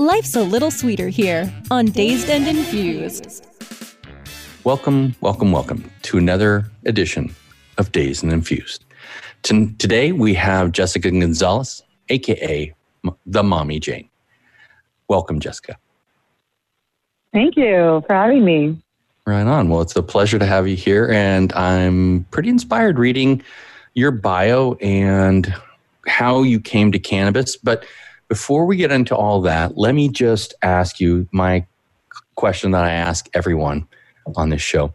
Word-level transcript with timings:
Life's 0.00 0.34
a 0.34 0.42
little 0.42 0.70
sweeter 0.70 1.10
here 1.10 1.52
on 1.70 1.84
Dazed 1.84 2.30
and 2.30 2.48
Infused. 2.48 3.46
Welcome, 4.64 5.14
welcome, 5.20 5.52
welcome 5.52 5.90
to 6.04 6.16
another 6.16 6.64
edition 6.86 7.34
of 7.76 7.92
Dazed 7.92 8.22
and 8.22 8.32
Infused. 8.32 8.86
T- 9.42 9.74
today 9.78 10.12
we 10.12 10.32
have 10.32 10.72
Jessica 10.72 11.10
Gonzalez, 11.10 11.82
aka 12.08 12.72
the 13.26 13.42
Mommy 13.42 13.78
Jane. 13.78 14.08
Welcome, 15.08 15.38
Jessica. 15.38 15.76
Thank 17.34 17.58
you 17.58 18.02
for 18.06 18.14
having 18.14 18.42
me. 18.42 18.82
Right 19.26 19.46
on. 19.46 19.68
Well, 19.68 19.82
it's 19.82 19.96
a 19.96 20.02
pleasure 20.02 20.38
to 20.38 20.46
have 20.46 20.66
you 20.66 20.76
here, 20.76 21.10
and 21.10 21.52
I'm 21.52 22.24
pretty 22.30 22.48
inspired 22.48 22.98
reading 22.98 23.42
your 23.92 24.12
bio 24.12 24.78
and 24.80 25.54
how 26.06 26.42
you 26.42 26.58
came 26.58 26.90
to 26.90 26.98
cannabis. 26.98 27.54
But 27.54 27.84
before 28.30 28.64
we 28.64 28.76
get 28.76 28.92
into 28.92 29.14
all 29.14 29.40
that, 29.42 29.76
let 29.76 29.92
me 29.92 30.08
just 30.08 30.54
ask 30.62 31.00
you 31.00 31.28
my 31.32 31.66
question 32.36 32.70
that 32.70 32.84
I 32.84 32.92
ask 32.92 33.28
everyone 33.34 33.88
on 34.36 34.50
this 34.50 34.62
show. 34.62 34.94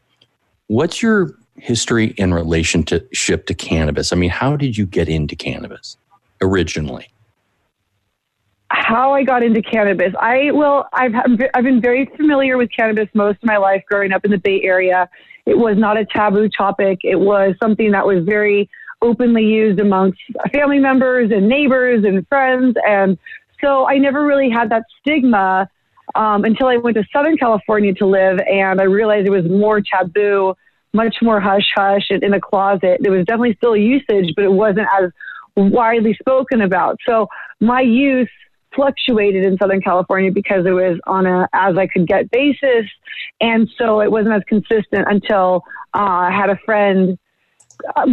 What's 0.67 1.01
your 1.01 1.35
history 1.57 2.15
in 2.17 2.33
relationship 2.33 3.45
to 3.45 3.53
cannabis? 3.53 4.13
I 4.13 4.15
mean, 4.15 4.29
how 4.29 4.55
did 4.55 4.77
you 4.77 4.85
get 4.85 5.09
into 5.09 5.35
cannabis 5.35 5.97
originally? 6.41 7.09
How 8.69 9.13
I 9.13 9.23
got 9.23 9.43
into 9.43 9.61
cannabis, 9.61 10.13
I 10.19 10.51
well, 10.51 10.87
I've 10.93 11.13
I've 11.53 11.63
been 11.63 11.81
very 11.81 12.05
familiar 12.17 12.57
with 12.57 12.69
cannabis 12.75 13.09
most 13.13 13.37
of 13.37 13.43
my 13.43 13.57
life 13.57 13.83
growing 13.89 14.11
up 14.13 14.23
in 14.23 14.31
the 14.31 14.37
Bay 14.37 14.61
Area. 14.63 15.09
It 15.45 15.57
was 15.57 15.77
not 15.77 15.97
a 15.97 16.05
taboo 16.05 16.49
topic. 16.49 16.99
It 17.03 17.19
was 17.19 17.55
something 17.61 17.91
that 17.91 18.07
was 18.07 18.23
very 18.23 18.69
openly 19.01 19.43
used 19.45 19.79
amongst 19.79 20.19
family 20.53 20.79
members 20.79 21.31
and 21.31 21.47
neighbors 21.47 22.03
and 22.05 22.27
friends. 22.27 22.75
And 22.87 23.17
so 23.61 23.87
I 23.87 23.97
never 23.97 24.25
really 24.25 24.49
had 24.49 24.69
that 24.71 24.83
stigma 24.99 25.69
um, 26.15 26.43
until 26.43 26.67
I 26.67 26.77
went 26.77 26.95
to 26.97 27.03
Southern 27.11 27.37
California 27.37 27.93
to 27.95 28.05
live. 28.05 28.39
And 28.49 28.79
I 28.79 28.85
realized 28.85 29.27
it 29.27 29.31
was 29.31 29.45
more 29.45 29.81
taboo, 29.81 30.55
much 30.93 31.17
more 31.21 31.39
hush 31.39 31.69
hush 31.75 32.07
and 32.09 32.23
in 32.23 32.33
a 32.33 32.41
closet. 32.41 32.97
There 33.01 33.11
was 33.11 33.25
definitely 33.25 33.55
still 33.55 33.75
usage, 33.75 34.33
but 34.35 34.45
it 34.45 34.51
wasn't 34.51 34.87
as 34.99 35.11
widely 35.55 36.13
spoken 36.13 36.61
about. 36.61 36.97
So 37.07 37.27
my 37.59 37.81
use 37.81 38.29
fluctuated 38.75 39.45
in 39.45 39.57
Southern 39.57 39.81
California 39.81 40.31
because 40.31 40.65
it 40.65 40.71
was 40.71 40.99
on 41.07 41.25
a 41.25 41.47
as 41.53 41.77
I 41.77 41.87
could 41.87 42.07
get 42.07 42.29
basis, 42.29 42.85
and 43.39 43.69
so 43.77 44.01
it 44.01 44.11
wasn't 44.11 44.35
as 44.35 44.43
consistent 44.47 45.07
until 45.07 45.63
uh, 45.93 45.99
I 45.99 46.31
had 46.31 46.49
a 46.49 46.57
friend 46.65 47.17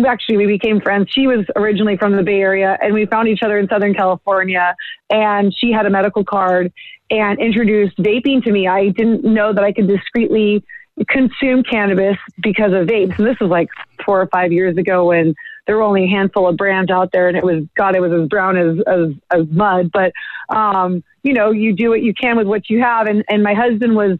actually 0.07 0.37
we 0.37 0.47
became 0.47 0.81
friends. 0.81 1.09
She 1.11 1.27
was 1.27 1.45
originally 1.57 1.97
from 1.97 2.17
the 2.17 2.23
Bay 2.23 2.41
Area 2.41 2.79
and 2.81 2.95
we 2.95 3.07
found 3.07 3.29
each 3.29 3.43
other 3.43 3.59
in 3.59 3.69
Southern 3.69 3.95
California 3.95 4.75
and 5.11 5.55
she 5.57 5.73
had 5.73 5.87
a 5.87 5.91
medical 5.91 6.25
card 6.25 6.73
and 7.11 7.39
introduced 7.39 7.97
vaping 7.99 8.43
to 8.45 8.51
me. 8.51 8.67
I 8.67 8.89
didn't 8.89 9.25
know 9.25 9.53
that 9.53 9.63
I 9.63 9.73
could 9.73 9.87
discreetly 9.87 10.65
consume 11.09 11.63
cannabis 11.63 12.17
because 12.43 12.73
of 12.73 12.87
vapes. 12.87 13.19
And 13.19 13.27
this 13.27 13.39
was 13.41 13.51
like 13.51 13.69
four 14.05 14.21
or 14.21 14.27
five 14.29 14.53
years 14.53 14.77
ago 14.77 15.07
when 15.07 15.35
there 15.67 15.77
were 15.77 15.83
only 15.83 16.05
a 16.05 16.09
handful 16.09 16.49
of 16.49 16.57
brands 16.57 16.91
out 16.91 17.13
there 17.13 17.29
and 17.29 17.37
it 17.37 17.45
was, 17.45 17.65
God, 17.77 17.97
it 17.97 18.01
was 18.01 18.13
as 18.13 18.29
brown 18.29 18.57
as, 18.57 18.79
as, 18.87 19.11
as 19.31 19.47
mud. 19.49 19.91
But, 19.93 20.13
um, 20.55 21.05
you 21.23 21.33
know, 21.33 21.51
you 21.51 21.73
do 21.73 21.89
what 21.89 22.03
you 22.03 22.13
can 22.15 22.37
with 22.37 22.47
what 22.47 22.69
you 22.69 22.83
have. 22.83 23.07
And, 23.07 23.25
and 23.29 23.43
my 23.43 23.55
husband 23.55 23.95
was, 23.95 24.19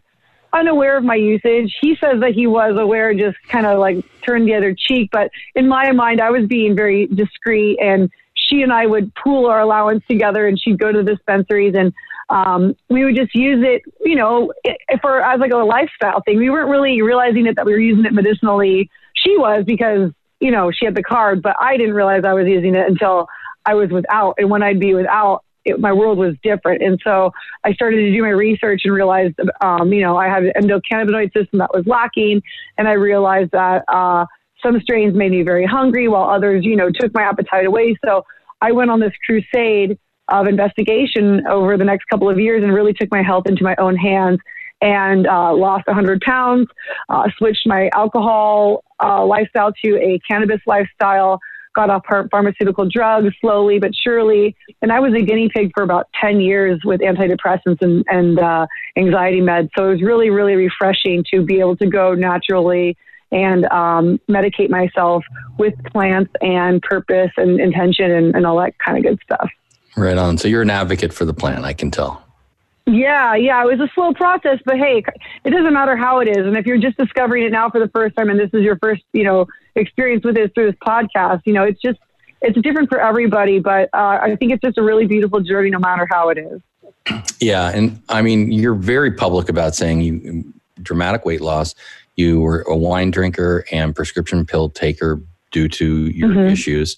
unaware 0.53 0.97
of 0.97 1.03
my 1.03 1.15
usage. 1.15 1.75
He 1.81 1.95
says 1.95 2.21
that 2.21 2.33
he 2.33 2.47
was 2.47 2.75
aware, 2.77 3.13
just 3.13 3.37
kind 3.47 3.65
of 3.65 3.79
like 3.79 4.03
turned 4.25 4.47
the 4.47 4.55
other 4.55 4.75
cheek. 4.75 5.09
But 5.11 5.31
in 5.55 5.67
my 5.67 5.91
mind, 5.91 6.21
I 6.21 6.29
was 6.29 6.45
being 6.47 6.75
very 6.75 7.07
discreet, 7.07 7.79
and 7.81 8.09
she 8.35 8.61
and 8.61 8.71
I 8.71 8.85
would 8.85 9.13
pool 9.15 9.47
our 9.47 9.59
allowance 9.59 10.03
together, 10.07 10.47
and 10.47 10.59
she'd 10.59 10.79
go 10.79 10.91
to 10.91 11.03
the 11.03 11.15
dispensaries, 11.15 11.75
and 11.75 11.93
um, 12.29 12.75
we 12.89 13.03
would 13.03 13.15
just 13.15 13.35
use 13.35 13.63
it, 13.65 13.81
you 14.01 14.15
know, 14.15 14.53
for 15.01 15.21
as 15.21 15.39
like 15.39 15.51
a 15.51 15.57
lifestyle 15.57 16.21
thing. 16.21 16.37
We 16.37 16.49
weren't 16.49 16.69
really 16.69 17.01
realizing 17.01 17.45
it 17.47 17.55
that 17.55 17.65
we 17.65 17.73
were 17.73 17.79
using 17.79 18.05
it 18.05 18.13
medicinally. 18.13 18.89
She 19.13 19.37
was 19.37 19.63
because 19.65 20.11
you 20.39 20.51
know 20.51 20.71
she 20.71 20.85
had 20.85 20.95
the 20.95 21.03
card, 21.03 21.41
but 21.41 21.55
I 21.59 21.77
didn't 21.77 21.95
realize 21.95 22.23
I 22.25 22.33
was 22.33 22.47
using 22.47 22.75
it 22.75 22.87
until 22.87 23.27
I 23.65 23.75
was 23.75 23.89
without. 23.89 24.35
And 24.37 24.49
when 24.49 24.63
I'd 24.63 24.79
be 24.79 24.93
without, 24.93 25.43
it, 25.65 25.79
my 25.79 25.93
world 25.93 26.17
was 26.17 26.35
different. 26.43 26.81
And 26.81 26.99
so 27.03 27.31
I 27.63 27.73
started 27.73 27.97
to 27.97 28.11
do 28.11 28.21
my 28.21 28.29
research 28.29 28.81
and 28.85 28.93
realized, 28.93 29.35
um, 29.61 29.91
you 29.93 30.01
know, 30.01 30.17
I 30.17 30.27
had 30.27 30.43
an 30.43 30.53
endocannabinoid 30.57 31.33
system 31.33 31.59
that 31.59 31.73
was 31.73 31.85
lacking. 31.85 32.41
And 32.77 32.87
I 32.87 32.93
realized 32.93 33.51
that 33.51 33.83
uh, 33.87 34.25
some 34.63 34.79
strains 34.81 35.15
made 35.15 35.31
me 35.31 35.43
very 35.43 35.65
hungry 35.65 36.07
while 36.07 36.29
others, 36.29 36.65
you 36.65 36.75
know, 36.75 36.89
took 36.89 37.13
my 37.13 37.23
appetite 37.23 37.65
away. 37.65 37.95
So 38.05 38.25
I 38.61 38.71
went 38.71 38.91
on 38.91 38.99
this 38.99 39.13
crusade 39.25 39.97
of 40.29 40.47
investigation 40.47 41.45
over 41.47 41.77
the 41.77 41.83
next 41.83 42.05
couple 42.05 42.29
of 42.29 42.39
years 42.39 42.63
and 42.63 42.73
really 42.73 42.93
took 42.93 43.11
my 43.11 43.21
health 43.21 43.45
into 43.47 43.63
my 43.63 43.75
own 43.77 43.95
hands 43.95 44.39
and 44.81 45.27
uh, 45.27 45.53
lost 45.53 45.87
100 45.87 46.21
pounds, 46.21 46.67
uh, 47.09 47.23
switched 47.37 47.65
my 47.65 47.89
alcohol 47.93 48.83
uh, 49.01 49.25
lifestyle 49.25 49.71
to 49.83 49.97
a 49.97 50.19
cannabis 50.27 50.59
lifestyle 50.65 51.39
got 51.73 51.89
off 51.89 52.03
pharmaceutical 52.31 52.87
drugs 52.89 53.33
slowly 53.41 53.79
but 53.79 53.91
surely. 53.95 54.55
And 54.81 54.91
I 54.91 54.99
was 54.99 55.13
a 55.13 55.21
guinea 55.21 55.49
pig 55.53 55.71
for 55.73 55.83
about 55.83 56.07
10 56.21 56.39
years 56.39 56.79
with 56.83 57.01
antidepressants 57.01 57.81
and, 57.81 58.05
and 58.09 58.39
uh, 58.39 58.67
anxiety 58.97 59.41
meds. 59.41 59.69
So 59.77 59.87
it 59.87 59.91
was 59.93 60.01
really, 60.01 60.29
really 60.29 60.55
refreshing 60.55 61.23
to 61.33 61.41
be 61.43 61.59
able 61.59 61.75
to 61.77 61.87
go 61.87 62.13
naturally 62.13 62.97
and 63.31 63.65
um, 63.65 64.19
medicate 64.29 64.69
myself 64.69 65.23
with 65.57 65.73
plants 65.91 66.31
and 66.41 66.81
purpose 66.81 67.31
and 67.37 67.59
intention 67.59 68.11
and, 68.11 68.35
and 68.35 68.45
all 68.45 68.57
that 68.59 68.77
kind 68.77 68.97
of 68.97 69.03
good 69.03 69.19
stuff. 69.23 69.49
Right 69.95 70.17
on. 70.17 70.37
So 70.37 70.47
you're 70.47 70.61
an 70.61 70.69
advocate 70.69 71.13
for 71.13 71.25
the 71.25 71.33
plant, 71.33 71.65
I 71.65 71.73
can 71.73 71.91
tell. 71.91 72.22
Yeah, 72.85 73.35
yeah, 73.35 73.63
it 73.63 73.77
was 73.77 73.79
a 73.79 73.91
slow 73.95 74.13
process, 74.13 74.59
but 74.65 74.77
hey, 74.77 75.03
it 75.45 75.49
doesn't 75.49 75.73
matter 75.73 75.95
how 75.95 76.19
it 76.19 76.27
is. 76.27 76.45
And 76.45 76.57
if 76.57 76.65
you're 76.65 76.77
just 76.77 76.97
discovering 76.97 77.45
it 77.45 77.51
now 77.51 77.69
for 77.69 77.79
the 77.79 77.87
first 77.89 78.15
time 78.15 78.29
and 78.29 78.37
this 78.37 78.49
is 78.53 78.61
your 78.61 78.77
first, 78.77 79.03
you 79.13 79.23
know, 79.23 79.47
experience 79.75 80.25
with 80.25 80.37
it 80.37 80.53
through 80.53 80.71
this 80.71 80.79
podcast, 80.85 81.41
you 81.45 81.53
know, 81.53 81.63
it's 81.63 81.81
just, 81.81 81.99
it's 82.41 82.59
different 82.61 82.89
for 82.89 82.99
everybody, 82.99 83.59
but 83.59 83.89
uh, 83.93 84.19
I 84.21 84.35
think 84.37 84.51
it's 84.51 84.61
just 84.61 84.77
a 84.77 84.83
really 84.83 85.07
beautiful 85.07 85.39
journey 85.39 85.69
no 85.69 85.79
matter 85.79 86.05
how 86.11 86.29
it 86.29 86.37
is. 86.37 86.61
Yeah. 87.39 87.71
And 87.73 88.01
I 88.07 88.21
mean, 88.21 88.53
you're 88.53 88.73
very 88.73 89.11
public 89.11 89.49
about 89.49 89.75
saying 89.75 89.99
you 89.99 90.53
dramatic 90.81 91.25
weight 91.25 91.41
loss, 91.41 91.75
you 92.15 92.39
were 92.39 92.61
a 92.61 92.75
wine 92.75 93.11
drinker 93.11 93.65
and 93.69 93.93
prescription 93.93 94.45
pill 94.45 94.69
taker 94.69 95.21
due 95.51 95.67
to 95.67 96.05
your 96.07 96.29
mm-hmm. 96.29 96.47
issues. 96.47 96.95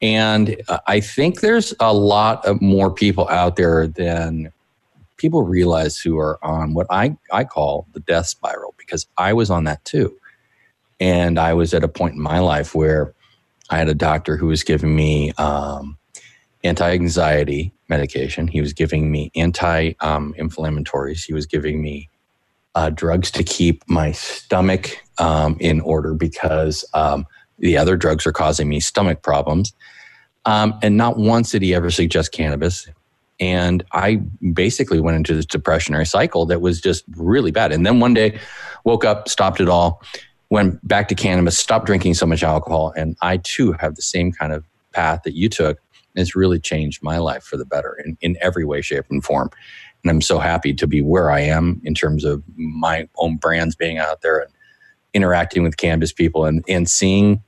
And 0.00 0.56
uh, 0.68 0.78
I 0.86 1.00
think 1.00 1.40
there's 1.40 1.74
a 1.80 1.92
lot 1.92 2.44
of 2.46 2.62
more 2.62 2.90
people 2.90 3.28
out 3.28 3.56
there 3.56 3.86
than 3.86 4.52
people 5.16 5.42
realize 5.42 5.98
who 5.98 6.18
are 6.18 6.38
on 6.44 6.74
what 6.74 6.86
I, 6.90 7.16
I 7.32 7.44
call 7.44 7.86
the 7.92 8.00
death 8.00 8.26
spiral 8.26 8.74
because 8.76 9.06
I 9.16 9.32
was 9.32 9.50
on 9.50 9.64
that 9.64 9.84
too. 9.84 10.16
And 11.00 11.38
I 11.38 11.54
was 11.54 11.74
at 11.74 11.84
a 11.84 11.88
point 11.88 12.14
in 12.14 12.20
my 12.20 12.38
life 12.38 12.74
where 12.74 13.14
I 13.70 13.78
had 13.78 13.88
a 13.88 13.94
doctor 13.94 14.36
who 14.36 14.46
was 14.46 14.62
giving 14.62 14.94
me 14.94 15.32
um, 15.32 15.98
anti 16.62 16.92
anxiety 16.92 17.72
medication. 17.88 18.48
He 18.48 18.60
was 18.60 18.72
giving 18.72 19.10
me 19.10 19.30
anti 19.34 19.92
um, 20.00 20.34
inflammatories. 20.38 21.24
He 21.24 21.34
was 21.34 21.46
giving 21.46 21.82
me 21.82 22.08
uh, 22.74 22.90
drugs 22.90 23.30
to 23.32 23.42
keep 23.42 23.82
my 23.88 24.12
stomach 24.12 24.98
um, 25.18 25.56
in 25.60 25.80
order 25.80 26.14
because 26.14 26.84
um, 26.94 27.26
the 27.58 27.76
other 27.76 27.96
drugs 27.96 28.26
are 28.26 28.32
causing 28.32 28.68
me 28.68 28.80
stomach 28.80 29.22
problems. 29.22 29.72
Um, 30.46 30.78
and 30.82 30.96
not 30.96 31.16
once 31.16 31.52
did 31.52 31.62
he 31.62 31.74
ever 31.74 31.90
suggest 31.90 32.32
cannabis. 32.32 32.88
And 33.40 33.84
I 33.92 34.16
basically 34.52 35.00
went 35.00 35.16
into 35.16 35.34
this 35.34 35.46
depressionary 35.46 36.06
cycle 36.06 36.46
that 36.46 36.60
was 36.60 36.80
just 36.80 37.04
really 37.16 37.50
bad. 37.50 37.72
And 37.72 37.84
then 37.84 38.00
one 38.00 38.14
day, 38.14 38.38
woke 38.84 39.04
up, 39.04 39.28
stopped 39.28 39.60
it 39.60 39.68
all, 39.68 40.02
went 40.50 40.86
back 40.86 41.08
to 41.08 41.14
cannabis, 41.14 41.58
stopped 41.58 41.86
drinking 41.86 42.14
so 42.14 42.26
much 42.26 42.42
alcohol. 42.42 42.92
And 42.96 43.16
I 43.22 43.38
too 43.38 43.72
have 43.72 43.96
the 43.96 44.02
same 44.02 44.30
kind 44.32 44.52
of 44.52 44.64
path 44.92 45.22
that 45.24 45.34
you 45.34 45.48
took. 45.48 45.78
And 46.14 46.22
it's 46.22 46.36
really 46.36 46.60
changed 46.60 47.02
my 47.02 47.18
life 47.18 47.42
for 47.42 47.56
the 47.56 47.64
better 47.64 47.98
in, 48.04 48.16
in 48.20 48.36
every 48.40 48.64
way, 48.64 48.80
shape, 48.80 49.06
and 49.10 49.24
form. 49.24 49.50
And 50.04 50.10
I'm 50.10 50.20
so 50.20 50.38
happy 50.38 50.74
to 50.74 50.86
be 50.86 51.02
where 51.02 51.30
I 51.30 51.40
am 51.40 51.80
in 51.82 51.94
terms 51.94 52.24
of 52.24 52.42
my 52.56 53.08
own 53.16 53.36
brands 53.36 53.74
being 53.74 53.98
out 53.98 54.20
there 54.20 54.38
and 54.38 54.50
interacting 55.12 55.62
with 55.62 55.76
cannabis 55.76 56.12
people 56.12 56.44
and, 56.44 56.64
and 56.68 56.88
seeing 56.88 57.42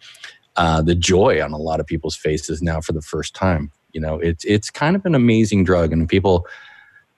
uh, 0.57 0.81
the 0.81 0.95
joy 0.95 1.43
on 1.43 1.53
a 1.53 1.59
lot 1.59 1.81
of 1.81 1.87
people's 1.87 2.17
faces 2.17 2.63
now 2.63 2.81
for 2.81 2.93
the 2.93 3.03
first 3.03 3.35
time. 3.35 3.71
You 3.97 4.03
know, 4.03 4.21
it's 4.21 4.45
it's 4.45 4.69
kind 4.69 4.95
of 4.95 5.07
an 5.07 5.15
amazing 5.15 5.65
drug, 5.65 5.91
and 5.91 6.07
people 6.07 6.47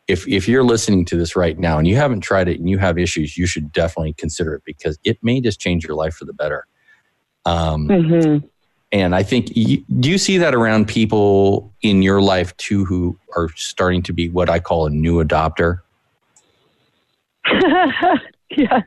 if 0.06 0.28
if 0.28 0.46
you're 0.46 0.62
listening 0.62 1.04
to 1.06 1.16
this 1.16 1.34
right 1.34 1.58
now 1.58 1.76
and 1.76 1.88
you 1.88 1.96
haven't 1.96 2.20
tried 2.20 2.46
it 2.46 2.60
and 2.60 2.70
you 2.70 2.78
have 2.78 2.98
issues, 2.98 3.36
you 3.36 3.46
should 3.46 3.72
definitely 3.72 4.12
consider 4.12 4.54
it 4.54 4.62
because 4.64 4.96
it 5.02 5.18
may 5.22 5.40
just 5.40 5.58
change 5.58 5.84
your 5.84 5.96
life 5.96 6.14
for 6.14 6.24
the 6.24 6.32
better. 6.32 6.68
Um, 7.44 7.88
mm-hmm. 7.88 8.46
And 8.92 9.14
I 9.16 9.24
think 9.24 9.56
you, 9.56 9.84
do 9.98 10.08
you 10.08 10.18
see 10.18 10.38
that 10.38 10.54
around 10.54 10.86
people 10.86 11.74
in 11.82 12.00
your 12.00 12.22
life 12.22 12.56
too 12.58 12.84
who 12.84 13.18
are 13.36 13.48
starting 13.56 14.04
to 14.04 14.12
be 14.12 14.28
what 14.28 14.48
I 14.48 14.60
call 14.60 14.86
a 14.86 14.90
new 14.90 15.20
adopter? 15.22 15.80
yes. 18.50 18.84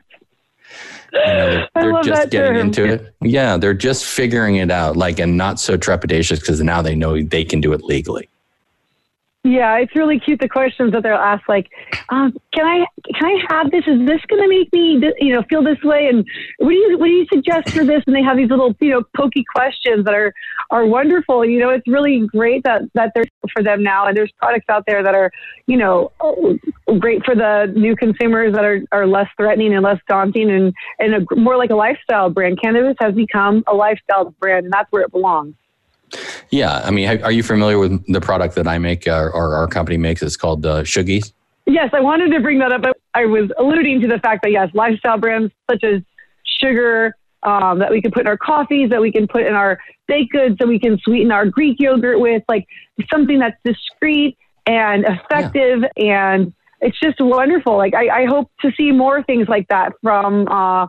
You 1.12 1.20
know, 1.20 1.66
they're, 1.74 1.92
they're 1.92 2.02
just 2.02 2.30
getting 2.30 2.54
term. 2.54 2.66
into 2.66 2.84
it. 2.86 3.14
Yeah, 3.20 3.56
they're 3.56 3.74
just 3.74 4.06
figuring 4.06 4.56
it 4.56 4.70
out, 4.70 4.96
like, 4.96 5.18
and 5.18 5.36
not 5.36 5.60
so 5.60 5.76
trepidatious 5.76 6.40
because 6.40 6.62
now 6.62 6.80
they 6.80 6.94
know 6.94 7.22
they 7.22 7.44
can 7.44 7.60
do 7.60 7.72
it 7.72 7.82
legally. 7.82 8.28
Yeah, 9.44 9.78
it's 9.78 9.96
really 9.96 10.20
cute. 10.20 10.38
The 10.40 10.48
questions 10.48 10.92
that 10.92 11.02
they'll 11.02 11.16
ask, 11.16 11.48
like, 11.48 11.68
um, 12.10 12.32
"Can 12.54 12.64
I 12.64 12.86
can 13.12 13.24
I 13.24 13.44
have 13.50 13.72
this? 13.72 13.82
Is 13.88 13.98
this 14.06 14.20
going 14.28 14.40
to 14.40 14.48
make 14.48 14.72
me, 14.72 15.02
you 15.18 15.34
know, 15.34 15.42
feel 15.50 15.64
this 15.64 15.82
way?" 15.82 16.06
And 16.06 16.24
what 16.58 16.70
do 16.70 16.76
you 16.76 16.96
what 16.96 17.06
do 17.06 17.12
you 17.12 17.26
suggest 17.32 17.70
for 17.70 17.84
this? 17.84 18.04
And 18.06 18.14
they 18.14 18.22
have 18.22 18.36
these 18.36 18.50
little, 18.50 18.76
you 18.78 18.90
know, 18.90 19.02
pokey 19.16 19.44
questions 19.52 20.04
that 20.04 20.14
are 20.14 20.32
are 20.70 20.86
wonderful. 20.86 21.44
You 21.44 21.58
know, 21.58 21.70
it's 21.70 21.88
really 21.88 22.24
great 22.28 22.62
that 22.62 22.82
that 22.94 23.10
there's 23.16 23.26
for 23.52 23.64
them 23.64 23.82
now, 23.82 24.06
and 24.06 24.16
there's 24.16 24.30
products 24.38 24.66
out 24.68 24.84
there 24.86 25.02
that 25.02 25.16
are, 25.16 25.32
you 25.66 25.76
know, 25.76 26.12
great 27.00 27.24
for 27.24 27.34
the 27.34 27.72
new 27.74 27.96
consumers 27.96 28.54
that 28.54 28.64
are 28.64 28.80
are 28.92 29.08
less 29.08 29.28
threatening 29.36 29.74
and 29.74 29.82
less 29.82 29.98
daunting, 30.08 30.52
and 30.52 30.72
and 31.00 31.14
a, 31.16 31.34
more 31.34 31.56
like 31.56 31.70
a 31.70 31.74
lifestyle 31.74 32.30
brand. 32.30 32.60
Cannabis 32.62 32.94
has 33.00 33.12
become 33.12 33.64
a 33.66 33.74
lifestyle 33.74 34.30
brand, 34.38 34.66
and 34.66 34.72
that's 34.72 34.90
where 34.92 35.02
it 35.02 35.10
belongs. 35.10 35.54
Yeah, 36.50 36.82
I 36.84 36.90
mean, 36.90 37.22
are 37.22 37.32
you 37.32 37.42
familiar 37.42 37.78
with 37.78 38.04
the 38.12 38.20
product 38.20 38.54
that 38.56 38.66
I 38.66 38.78
make 38.78 39.08
uh, 39.08 39.30
or 39.32 39.54
our 39.54 39.66
company 39.66 39.96
makes? 39.96 40.22
It's 40.22 40.36
called 40.36 40.66
uh. 40.66 40.84
Yes, 41.66 41.90
I 41.92 42.00
wanted 42.00 42.30
to 42.32 42.40
bring 42.40 42.58
that 42.58 42.72
up. 42.72 42.82
I 43.14 43.24
was 43.26 43.50
alluding 43.58 44.00
to 44.00 44.08
the 44.08 44.18
fact 44.18 44.42
that 44.42 44.50
yes, 44.50 44.68
lifestyle 44.74 45.18
brands 45.18 45.52
such 45.70 45.84
as 45.84 46.02
sugar 46.60 47.14
um, 47.44 47.78
that 47.78 47.90
we 47.90 48.00
can 48.02 48.10
put 48.10 48.22
in 48.22 48.26
our 48.26 48.36
coffees, 48.36 48.90
that 48.90 49.00
we 49.00 49.12
can 49.12 49.26
put 49.26 49.42
in 49.42 49.54
our 49.54 49.78
baked 50.06 50.32
goods, 50.32 50.56
that 50.58 50.68
we 50.68 50.78
can 50.78 50.98
sweeten 50.98 51.32
our 51.32 51.46
Greek 51.46 51.76
yogurt 51.78 52.20
with, 52.20 52.42
like 52.48 52.66
something 53.12 53.38
that's 53.38 53.56
discreet 53.64 54.36
and 54.66 55.04
effective, 55.04 55.82
yeah. 55.96 56.34
and 56.34 56.52
it's 56.80 56.98
just 57.00 57.20
wonderful. 57.20 57.76
Like 57.76 57.94
I, 57.94 58.22
I, 58.22 58.24
hope 58.26 58.50
to 58.60 58.70
see 58.76 58.92
more 58.92 59.22
things 59.22 59.48
like 59.48 59.68
that 59.68 59.92
from. 60.02 60.46
Uh, 60.48 60.86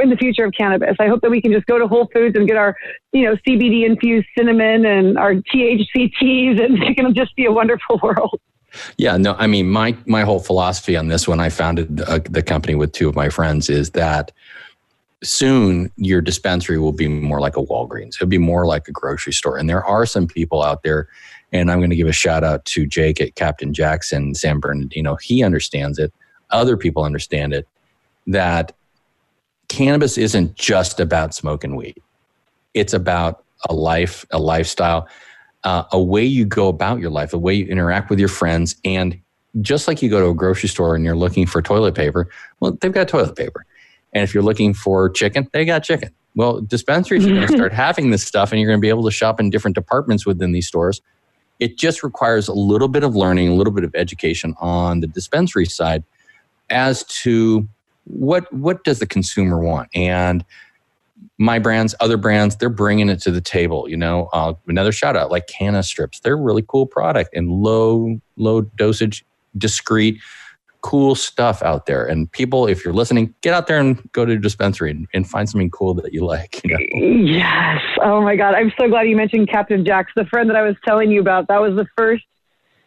in 0.00 0.10
the 0.10 0.16
future 0.16 0.44
of 0.44 0.52
cannabis. 0.52 0.96
I 0.98 1.08
hope 1.08 1.20
that 1.22 1.30
we 1.30 1.40
can 1.40 1.52
just 1.52 1.66
go 1.66 1.78
to 1.78 1.86
Whole 1.86 2.08
Foods 2.12 2.36
and 2.36 2.46
get 2.46 2.56
our, 2.56 2.76
you 3.12 3.24
know, 3.24 3.36
CBD 3.46 3.84
infused 3.86 4.28
cinnamon 4.36 4.84
and 4.84 5.18
our 5.18 5.34
THC 5.34 6.10
teas, 6.18 6.60
and 6.60 6.78
going 6.96 7.12
to 7.12 7.12
just 7.12 7.34
be 7.36 7.46
a 7.46 7.52
wonderful 7.52 8.00
world. 8.02 8.40
Yeah, 8.96 9.16
no, 9.16 9.34
I 9.34 9.46
mean, 9.46 9.68
my 9.68 9.96
my 10.06 10.22
whole 10.22 10.38
philosophy 10.38 10.96
on 10.96 11.08
this 11.08 11.26
when 11.26 11.40
I 11.40 11.48
founded 11.48 12.02
uh, 12.02 12.20
the 12.24 12.42
company 12.42 12.76
with 12.76 12.92
two 12.92 13.08
of 13.08 13.16
my 13.16 13.28
friends 13.28 13.68
is 13.68 13.90
that 13.90 14.30
soon 15.22 15.90
your 15.96 16.20
dispensary 16.20 16.78
will 16.78 16.92
be 16.92 17.08
more 17.08 17.40
like 17.40 17.56
a 17.56 17.62
Walgreens. 17.62 18.14
It'll 18.14 18.26
be 18.26 18.38
more 18.38 18.66
like 18.66 18.88
a 18.88 18.92
grocery 18.92 19.32
store. 19.32 19.58
And 19.58 19.68
there 19.68 19.84
are 19.84 20.06
some 20.06 20.26
people 20.26 20.62
out 20.62 20.82
there, 20.82 21.08
and 21.52 21.70
I'm 21.70 21.78
going 21.78 21.90
to 21.90 21.96
give 21.96 22.06
a 22.06 22.12
shout 22.12 22.44
out 22.44 22.64
to 22.66 22.86
Jake 22.86 23.20
at 23.20 23.34
Captain 23.34 23.74
Jackson, 23.74 24.34
San 24.34 24.60
Bernardino. 24.60 25.16
He 25.16 25.42
understands 25.42 25.98
it. 25.98 26.12
Other 26.50 26.76
people 26.76 27.04
understand 27.04 27.52
it. 27.52 27.68
That 28.26 28.72
cannabis 29.70 30.18
isn't 30.18 30.56
just 30.56 31.00
about 31.00 31.32
smoking 31.32 31.76
weed. 31.76 31.96
It's 32.74 32.92
about 32.92 33.44
a 33.68 33.72
life, 33.72 34.26
a 34.32 34.38
lifestyle, 34.38 35.08
uh, 35.64 35.84
a 35.92 36.02
way 36.02 36.24
you 36.24 36.44
go 36.44 36.68
about 36.68 36.98
your 37.00 37.10
life, 37.10 37.32
a 37.32 37.38
way 37.38 37.54
you 37.54 37.66
interact 37.66 38.10
with 38.10 38.18
your 38.18 38.28
friends. 38.28 38.76
And 38.84 39.18
just 39.60 39.86
like 39.86 40.02
you 40.02 40.10
go 40.10 40.20
to 40.20 40.26
a 40.26 40.34
grocery 40.34 40.68
store 40.68 40.96
and 40.96 41.04
you're 41.04 41.16
looking 41.16 41.46
for 41.46 41.62
toilet 41.62 41.94
paper, 41.94 42.28
well, 42.58 42.76
they've 42.80 42.92
got 42.92 43.08
toilet 43.08 43.36
paper. 43.36 43.64
And 44.12 44.24
if 44.24 44.34
you're 44.34 44.42
looking 44.42 44.74
for 44.74 45.08
chicken, 45.08 45.48
they 45.52 45.64
got 45.64 45.84
chicken. 45.84 46.10
Well, 46.34 46.60
dispensaries 46.60 47.24
are 47.24 47.30
going 47.30 47.46
to 47.46 47.52
start 47.52 47.72
having 47.72 48.10
this 48.10 48.24
stuff 48.24 48.50
and 48.50 48.60
you're 48.60 48.68
going 48.68 48.80
to 48.80 48.82
be 48.82 48.88
able 48.88 49.04
to 49.04 49.12
shop 49.12 49.38
in 49.38 49.50
different 49.50 49.76
departments 49.76 50.26
within 50.26 50.50
these 50.50 50.66
stores. 50.66 51.00
It 51.60 51.78
just 51.78 52.02
requires 52.02 52.48
a 52.48 52.54
little 52.54 52.88
bit 52.88 53.04
of 53.04 53.14
learning, 53.14 53.48
a 53.50 53.54
little 53.54 53.72
bit 53.72 53.84
of 53.84 53.94
education 53.94 54.54
on 54.58 54.98
the 55.00 55.06
dispensary 55.06 55.66
side 55.66 56.02
as 56.70 57.04
to 57.04 57.68
what 58.12 58.52
what 58.52 58.84
does 58.84 58.98
the 58.98 59.06
consumer 59.06 59.58
want? 59.58 59.88
And 59.94 60.44
my 61.38 61.58
brands 61.58 61.94
other 62.00 62.16
brands 62.16 62.56
they're 62.56 62.68
bringing 62.68 63.08
it 63.08 63.20
to 63.20 63.30
the 63.30 63.40
table 63.40 63.88
you 63.88 63.96
know? 63.96 64.28
Uh, 64.32 64.54
another 64.68 64.92
shout 64.92 65.16
out 65.16 65.30
like 65.30 65.46
canna 65.46 65.82
strips 65.82 66.20
they're 66.20 66.36
really 66.36 66.64
cool 66.66 66.86
product 66.86 67.30
and 67.34 67.50
low 67.50 68.20
low 68.36 68.62
dosage 68.62 69.24
discreet 69.58 70.18
cool 70.82 71.14
stuff 71.14 71.62
out 71.62 71.86
there. 71.86 72.06
And 72.06 72.30
people 72.32 72.66
if 72.66 72.84
you're 72.84 72.94
listening 72.94 73.34
get 73.42 73.54
out 73.54 73.66
there 73.66 73.78
and 73.78 74.00
go 74.12 74.24
to 74.24 74.32
a 74.32 74.36
dispensary 74.38 74.90
and, 74.90 75.06
and 75.12 75.28
find 75.28 75.48
something 75.48 75.70
cool 75.70 75.94
that 75.94 76.12
you 76.12 76.24
like 76.24 76.62
you 76.64 76.70
know? 76.70 77.32
yes. 77.32 77.80
Oh 78.02 78.20
my 78.22 78.36
god. 78.36 78.54
I'm 78.54 78.72
so 78.78 78.88
glad 78.88 79.02
you 79.02 79.16
mentioned 79.16 79.48
captain 79.48 79.84
jack's 79.84 80.12
the 80.16 80.24
friend 80.26 80.48
that 80.48 80.56
i 80.56 80.62
was 80.62 80.76
telling 80.86 81.10
you 81.10 81.20
about 81.20 81.48
that 81.48 81.60
was 81.60 81.74
the 81.76 81.86
first 81.96 82.24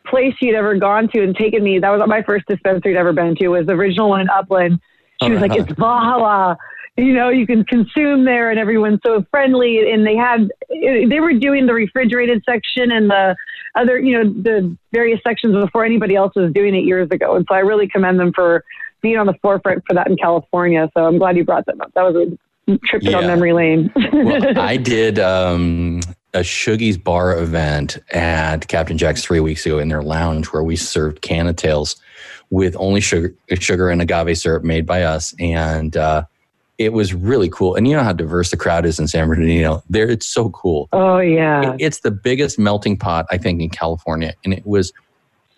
place 0.06 0.34
he'd 0.40 0.56
ever 0.56 0.76
gone 0.76 1.08
to 1.08 1.24
and 1.24 1.34
taken 1.34 1.64
me. 1.64 1.80
That 1.80 1.90
was 1.90 2.02
my 2.08 2.24
first 2.24 2.46
dispensary 2.48 2.96
i'd 2.96 3.00
ever 3.00 3.14
been 3.14 3.36
to 3.36 3.48
was 3.50 3.66
the 3.68 3.74
original 3.74 4.10
one 4.10 4.22
in 4.22 4.30
upland 4.30 4.80
she 5.22 5.30
was 5.30 5.42
like, 5.42 5.56
it's 5.56 5.72
Valhalla. 5.74 6.58
You 6.96 7.14
know, 7.14 7.30
you 7.30 7.48
can 7.48 7.64
consume 7.64 8.24
there, 8.24 8.52
and 8.52 8.60
everyone's 8.60 9.00
so 9.04 9.26
friendly. 9.32 9.92
And 9.92 10.06
they 10.06 10.16
had, 10.16 10.52
they 10.70 11.20
were 11.20 11.34
doing 11.34 11.66
the 11.66 11.74
refrigerated 11.74 12.44
section 12.48 12.92
and 12.92 13.10
the 13.10 13.36
other, 13.76 14.00
you 14.00 14.18
know, 14.18 14.30
the 14.32 14.78
various 14.92 15.20
sections 15.26 15.56
before 15.56 15.86
anybody 15.86 16.16
else 16.16 16.34
was 16.36 16.54
doing 16.54 16.76
it 16.76 16.86
years 16.86 17.10
ago. 17.12 17.36
And 17.36 17.46
so 17.50 17.56
I 17.56 17.60
really 17.60 17.88
commend 17.88 18.20
them 18.20 18.32
for 18.34 18.64
being 19.02 19.18
on 19.18 19.26
the 19.26 19.34
forefront 19.42 19.84
for 19.88 19.96
that 19.96 20.08
in 20.08 20.18
California. 20.18 20.90
So 20.96 21.06
I'm 21.06 21.18
glad 21.18 21.36
you 21.36 21.44
brought 21.44 21.66
that 21.66 21.82
up. 21.82 21.92
That 21.96 22.04
was 22.04 22.16
a 22.16 22.78
trip 22.86 23.04
yeah. 23.04 23.12
down 23.12 23.28
memory 23.28 23.54
lane. 23.54 23.92
well, 24.14 24.58
I 24.60 24.78
did 24.78 25.20
um, 25.20 26.00
a 26.34 26.40
Shoogies 26.40 27.02
bar 27.02 27.38
event 27.38 27.98
at 28.12 28.68
Captain 28.68 28.98
Jack's 28.98 29.24
three 29.24 29.40
weeks 29.40 29.66
ago 29.66 29.80
in 29.80 29.90
their 29.90 30.02
lounge 30.02 30.48
where 30.48 30.64
we 30.64 30.76
served 30.76 31.22
Cannatails 31.22 31.96
with 32.54 32.76
only 32.78 33.02
sugar, 33.02 33.34
sugar 33.60 33.90
and 33.90 34.00
agave 34.00 34.38
syrup 34.38 34.64
made 34.64 34.86
by 34.86 35.02
us. 35.02 35.34
And 35.40 35.98
uh, 35.98 36.24
it 36.78 36.94
was 36.94 37.12
really 37.12 37.50
cool. 37.50 37.74
And 37.74 37.88
you 37.88 37.96
know 37.96 38.04
how 38.04 38.14
diverse 38.14 38.52
the 38.52 38.58
crowd 38.58 38.86
is 38.86 39.00
in 39.00 39.08
San 39.08 39.28
Bernardino. 39.28 39.82
There, 39.90 40.08
it's 40.08 40.28
so 40.28 40.52
cool. 40.52 40.88
Oh 40.94 41.18
yeah, 41.18 41.74
it, 41.74 41.78
it's 41.82 42.02
the 42.02 42.12
biggest 42.12 42.60
melting 42.60 42.96
pot 42.96 43.26
I 43.32 43.40
think 43.40 43.60
in 43.60 43.72
California, 43.72 44.36
and 44.46 44.54
it 44.54 44.68
was 44.68 44.94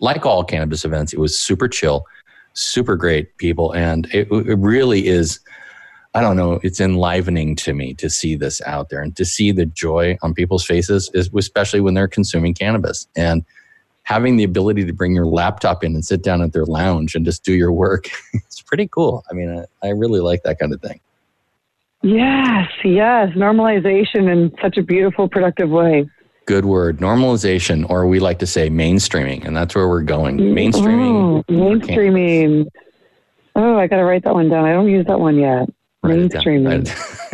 like 0.00 0.24
all 0.24 0.42
cannabis 0.42 0.86
events. 0.86 1.12
It 1.12 1.18
was 1.18 1.38
super 1.38 1.68
chill, 1.68 2.06
super 2.54 2.96
great 2.96 3.36
people, 3.36 3.72
and 3.72 4.06
it, 4.06 4.28
it 4.30 4.58
really 4.58 5.06
is. 5.06 5.38
I 6.14 6.22
don't 6.22 6.38
know. 6.38 6.60
It's 6.62 6.80
enlivening 6.80 7.56
to 7.56 7.74
me 7.74 7.92
to 7.92 8.08
see 8.08 8.36
this 8.36 8.62
out 8.62 8.88
there 8.88 9.02
and 9.02 9.14
to 9.16 9.26
see 9.26 9.52
the 9.52 9.66
joy 9.66 10.16
on 10.22 10.32
people's 10.32 10.64
faces, 10.64 11.10
especially 11.14 11.80
when 11.80 11.92
they're 11.92 12.08
consuming 12.08 12.54
cannabis. 12.54 13.06
And 13.14 13.44
having 14.06 14.36
the 14.36 14.44
ability 14.44 14.84
to 14.84 14.92
bring 14.92 15.16
your 15.16 15.26
laptop 15.26 15.82
in 15.82 15.92
and 15.92 16.04
sit 16.04 16.22
down 16.22 16.40
at 16.40 16.52
their 16.52 16.64
lounge 16.64 17.16
and 17.16 17.24
just 17.24 17.44
do 17.44 17.52
your 17.52 17.72
work 17.72 18.08
it's 18.32 18.62
pretty 18.62 18.88
cool. 18.88 19.24
I 19.30 19.34
mean 19.34 19.66
I, 19.82 19.88
I, 19.88 19.90
really 19.90 20.20
like 20.20 20.44
that 20.44 20.58
kind 20.58 20.72
of 20.72 20.80
thing. 20.80 21.00
Yes 22.02 22.70
yes 22.84 23.30
normalization 23.30 24.30
in 24.32 24.54
such 24.62 24.78
a 24.78 24.82
beautiful 24.82 25.28
productive 25.28 25.70
way. 25.70 26.08
Good 26.46 26.64
word 26.64 26.98
normalization 26.98 27.88
or 27.90 28.06
we 28.06 28.20
like 28.20 28.38
to 28.38 28.46
say 28.46 28.70
mainstreaming 28.70 29.44
and 29.44 29.56
that's 29.56 29.74
where 29.74 29.88
we're 29.88 30.02
going. 30.02 30.38
Mm, 30.38 30.54
mainstreaming 30.54 31.44
oh, 31.48 31.52
mainstreaming. 31.52 32.66
Oh 33.56 33.76
i 33.76 33.88
gotta 33.88 34.04
write 34.04 34.22
that 34.22 34.34
one 34.34 34.48
down. 34.48 34.64
I 34.64 34.72
don't 34.72 34.88
use 34.88 35.06
that 35.06 35.18
one 35.18 35.36
yet. 35.36 35.68
Mainstreaming 36.04 36.86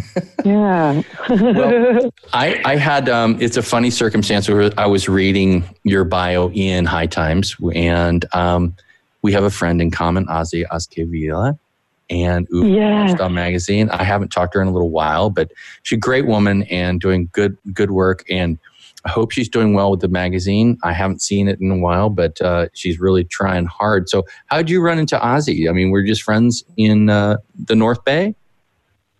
yeah. 0.45 1.03
well, 1.29 2.13
I, 2.33 2.61
I 2.65 2.77
had, 2.77 3.09
um, 3.09 3.37
it's 3.41 3.57
a 3.57 3.63
funny 3.63 3.91
circumstance 3.91 4.49
where 4.49 4.71
I 4.77 4.87
was 4.87 5.09
reading 5.09 5.65
your 5.85 6.05
bio 6.05 6.51
in 6.51 6.85
High 6.85 7.07
Times, 7.07 7.57
and 7.75 8.25
um, 8.35 8.75
we 9.23 9.33
have 9.33 9.45
a 9.45 9.51
friend 9.51 9.81
in 9.81 9.91
common, 9.91 10.27
Ozzy 10.27 10.65
Azquivilla, 10.71 11.59
and 12.11 12.47
yeah. 12.51 13.29
Magazine. 13.29 13.89
I 13.91 14.05
haven't 14.05 14.31
talked 14.31 14.53
to 14.53 14.59
her 14.59 14.63
in 14.63 14.69
a 14.69 14.73
little 14.73 14.91
while, 14.91 15.31
but 15.31 15.51
she's 15.83 15.97
a 15.97 16.01
great 16.01 16.27
woman 16.27 16.65
and 16.65 17.01
doing 17.01 17.31
good 17.33 17.57
good 17.73 17.91
work. 17.91 18.25
And 18.29 18.59
I 19.05 19.11
hope 19.11 19.33
she's 19.33 19.49
doing 19.49 19.75
well 19.75 19.91
with 19.91 20.01
the 20.01 20.09
magazine. 20.09 20.79
I 20.85 20.93
haven't 20.93 21.23
seen 21.23 21.49
it 21.49 21.61
in 21.61 21.71
a 21.71 21.79
while, 21.79 22.09
but 22.09 22.41
uh, 22.41 22.69
she's 22.75 23.01
really 23.01 23.25
trying 23.25 23.67
hard. 23.67 24.09
So, 24.09 24.25
how 24.47 24.59
did 24.59 24.71
you 24.71 24.81
run 24.81 24.99
into 24.99 25.19
Ozzy? 25.19 25.69
I 25.69 25.73
mean, 25.73 25.91
we're 25.91 26.05
just 26.05 26.23
friends 26.23 26.65
in 26.77 27.11
uh, 27.11 27.39
the 27.67 27.75
North 27.75 28.05
Bay. 28.05 28.35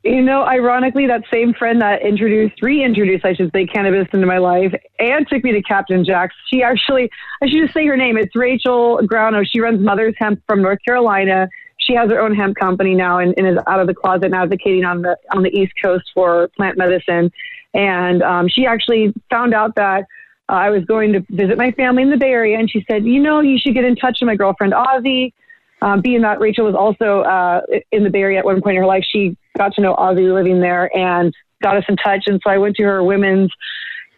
You 0.05 0.21
know, 0.21 0.43
ironically, 0.45 1.07
that 1.07 1.23
same 1.33 1.55
friend 1.55 1.81
that 1.81 2.03
introduced, 2.03 2.61
reintroduced, 2.61 3.25
I 3.25 3.35
should 3.35 3.53
say, 3.53 3.67
cannabis 3.67 4.09
into 4.13 4.27
my 4.27 4.39
life 4.39 4.75
and 4.99 5.29
took 5.29 5.45
me 5.45 5.53
to 5.53 5.63
Captain 5.63 6.05
Jack's, 6.05 6.35
she 6.53 6.61
actually, 6.61 7.09
I 7.41 7.49
should 7.49 7.63
just 7.63 7.75
say 7.75 7.87
her 7.87 7.97
name. 7.97 8.17
It's 8.17 8.35
Rachel 8.35 9.01
Grano. 9.07 9.45
She 9.45 9.61
runs 9.61 9.81
Mother's 9.81 10.15
Hemp 10.19 10.43
from 10.49 10.61
North 10.61 10.81
Carolina. 10.85 11.49
She 11.79 11.95
has 11.95 12.11
her 12.11 12.21
own 12.21 12.35
hemp 12.35 12.57
company 12.57 12.95
now 12.95 13.19
and, 13.19 13.35
and 13.37 13.47
is 13.47 13.59
out 13.69 13.79
of 13.79 13.87
the 13.87 13.95
closet 13.95 14.27
and 14.27 14.35
advocating 14.35 14.85
on 14.85 15.03
the 15.03 15.17
on 15.33 15.43
the 15.43 15.51
East 15.51 15.73
Coast 15.83 16.11
for 16.15 16.49
plant 16.57 16.79
medicine. 16.79 17.31
And 17.75 18.23
um, 18.23 18.49
she 18.49 18.67
actually 18.67 19.13
found 19.31 19.55
out 19.55 19.75
that 19.77 20.03
uh, 20.49 20.53
I 20.53 20.71
was 20.71 20.85
going 20.85 21.13
to 21.13 21.21
visit 21.31 21.57
my 21.57 21.71
family 21.73 22.03
in 22.03 22.11
the 22.11 22.17
Bay 22.17 22.31
Area, 22.31 22.59
and 22.59 22.71
she 22.71 22.85
said, 22.91 23.05
"You 23.05 23.21
know, 23.21 23.41
you 23.41 23.59
should 23.59 23.75
get 23.75 23.85
in 23.85 23.97
touch 23.97 24.19
with 24.21 24.27
my 24.27 24.37
girlfriend 24.37 24.73
Ozzy." 24.73 25.33
Um, 25.81 26.01
being 26.01 26.23
that 26.23 26.39
Rachel 26.39 26.67
was 26.67 26.77
also 26.77 27.23
uh, 27.23 27.63
in 27.91 28.05
the 28.05 28.11
Bay 28.11 28.21
Area 28.21 28.39
at 28.39 28.45
one 28.45 28.63
point 28.63 28.77
in 28.77 28.83
her 28.83 28.87
life, 28.87 29.05
she 29.09 29.37
got 29.57 29.75
to 29.75 29.81
know 29.81 29.95
Ozzy 29.95 30.33
living 30.33 30.61
there 30.61 30.95
and 30.97 31.35
got 31.63 31.77
us 31.77 31.85
in 31.89 31.97
touch. 31.97 32.25
And 32.27 32.41
so 32.45 32.51
I 32.51 32.59
went 32.59 32.77
to 32.77 32.83
her 32.85 33.03
women's 33.03 33.53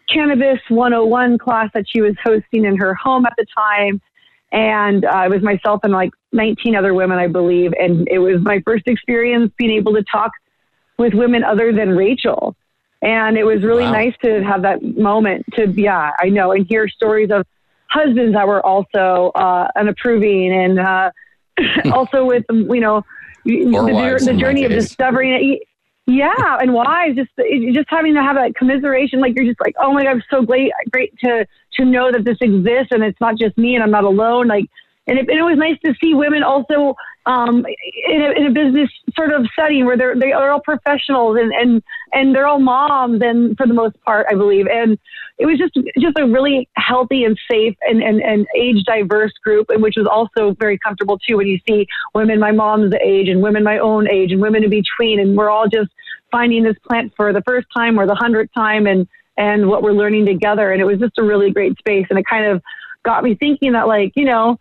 cannabis 0.09 0.59
101 0.69 1.37
class 1.37 1.69
that 1.73 1.85
she 1.87 2.01
was 2.01 2.15
hosting 2.23 2.65
in 2.65 2.77
her 2.77 2.93
home 2.93 3.25
at 3.25 3.33
the 3.37 3.45
time. 3.55 4.01
And 4.51 5.05
uh, 5.05 5.23
it 5.25 5.29
was 5.29 5.41
myself 5.41 5.81
and 5.83 5.93
like 5.93 6.11
19 6.31 6.75
other 6.75 6.93
women, 6.93 7.17
I 7.17 7.27
believe. 7.27 7.73
And 7.79 8.07
it 8.09 8.19
was 8.19 8.41
my 8.41 8.61
first 8.65 8.87
experience 8.87 9.51
being 9.57 9.71
able 9.71 9.93
to 9.93 10.03
talk 10.03 10.31
with 10.97 11.13
women 11.13 11.43
other 11.43 11.73
than 11.73 11.89
Rachel. 11.89 12.55
And 13.01 13.37
it 13.37 13.43
was 13.43 13.61
really 13.63 13.83
wow. 13.83 13.91
nice 13.91 14.13
to 14.23 14.43
have 14.43 14.61
that 14.61 14.81
moment 14.81 15.45
to, 15.55 15.67
yeah, 15.67 16.11
I 16.19 16.29
know, 16.29 16.51
and 16.53 16.65
hear 16.67 16.87
stories 16.87 17.29
of 17.31 17.45
husbands 17.89 18.33
that 18.33 18.47
were 18.47 18.65
also 18.65 19.31
uh, 19.35 19.67
unapproving 19.75 20.51
and 20.51 20.79
uh, 20.79 21.11
also 21.91 22.25
with, 22.25 22.45
you 22.49 22.79
know, 22.79 23.03
the, 23.45 24.25
the 24.25 24.37
journey 24.37 24.65
of 24.65 24.71
discovering 24.71 25.33
it. 25.33 25.61
Yeah, 26.07 26.57
and 26.59 26.73
why? 26.73 27.13
Just 27.13 27.31
just 27.73 27.89
having 27.89 28.13
to 28.13 28.21
have 28.21 28.35
that 28.35 28.55
commiseration, 28.55 29.21
like 29.21 29.33
you're 29.35 29.45
just 29.45 29.59
like, 29.59 29.75
oh 29.79 29.91
my 29.91 30.03
god, 30.03 30.11
I'm 30.11 30.23
so 30.29 30.43
great, 30.43 30.71
great 30.91 31.17
to 31.23 31.47
to 31.77 31.85
know 31.85 32.11
that 32.11 32.23
this 32.23 32.37
exists, 32.41 32.91
and 32.91 33.03
it's 33.03 33.19
not 33.19 33.37
just 33.39 33.57
me, 33.57 33.73
and 33.73 33.83
I'm 33.83 33.89
not 33.89 34.03
alone. 34.03 34.47
Like, 34.47 34.65
and 35.07 35.17
it, 35.17 35.27
and 35.27 35.39
it 35.39 35.43
was 35.43 35.57
nice 35.57 35.79
to 35.83 35.95
see 36.03 36.13
women 36.13 36.43
also 36.43 36.95
um, 37.25 37.65
in, 38.07 38.21
a, 38.21 38.31
in 38.39 38.45
a 38.47 38.51
business 38.51 38.89
sort 39.15 39.33
of 39.33 39.47
setting 39.57 39.85
where 39.85 39.97
they're 39.97 40.15
they 40.15 40.31
are 40.31 40.51
all 40.51 40.61
professionals 40.61 41.37
and 41.39 41.51
and 41.53 41.81
and 42.13 42.35
they're 42.35 42.47
all 42.47 42.59
moms, 42.59 43.21
and 43.23 43.57
for 43.57 43.65
the 43.65 43.73
most 43.73 43.99
part, 44.03 44.27
I 44.29 44.35
believe, 44.35 44.67
and 44.67 44.99
it 45.37 45.45
was 45.45 45.57
just 45.57 45.73
just 45.99 46.17
a 46.17 46.25
really 46.25 46.69
healthy 46.77 47.25
and 47.25 47.37
safe 47.49 47.75
and, 47.81 48.01
and, 48.01 48.21
and 48.21 48.47
age 48.55 48.83
diverse 48.85 49.33
group, 49.43 49.69
and 49.69 49.81
which 49.83 49.95
was 49.97 50.07
also 50.07 50.55
very 50.59 50.77
comfortable 50.77 51.19
too. 51.19 51.37
When 51.37 51.47
you 51.47 51.59
see 51.67 51.87
women 52.13 52.39
my 52.39 52.51
mom's 52.51 52.93
age 53.03 53.27
and 53.27 53.41
women 53.41 53.63
my 53.63 53.77
own 53.79 54.09
age 54.09 54.31
and 54.31 54.41
women 54.41 54.63
in 54.63 54.69
between, 54.69 55.19
and 55.19 55.35
we're 55.35 55.49
all 55.49 55.67
just 55.67 55.89
finding 56.31 56.63
this 56.63 56.77
plant 56.87 57.13
for 57.17 57.33
the 57.33 57.41
first 57.41 57.67
time 57.75 57.99
or 57.99 58.07
the 58.07 58.15
hundredth 58.15 58.53
time, 58.53 58.87
and 58.87 59.07
and 59.37 59.67
what 59.67 59.83
we're 59.83 59.91
learning 59.91 60.25
together. 60.25 60.71
And 60.71 60.81
it 60.81 60.85
was 60.85 60.99
just 60.99 61.17
a 61.17 61.23
really 61.23 61.51
great 61.51 61.77
space, 61.77 62.07
and 62.09 62.17
it 62.17 62.25
kind 62.29 62.45
of 62.45 62.61
got 63.03 63.23
me 63.23 63.35
thinking 63.35 63.73
that 63.73 63.87
like 63.87 64.13
you 64.15 64.25
know. 64.25 64.59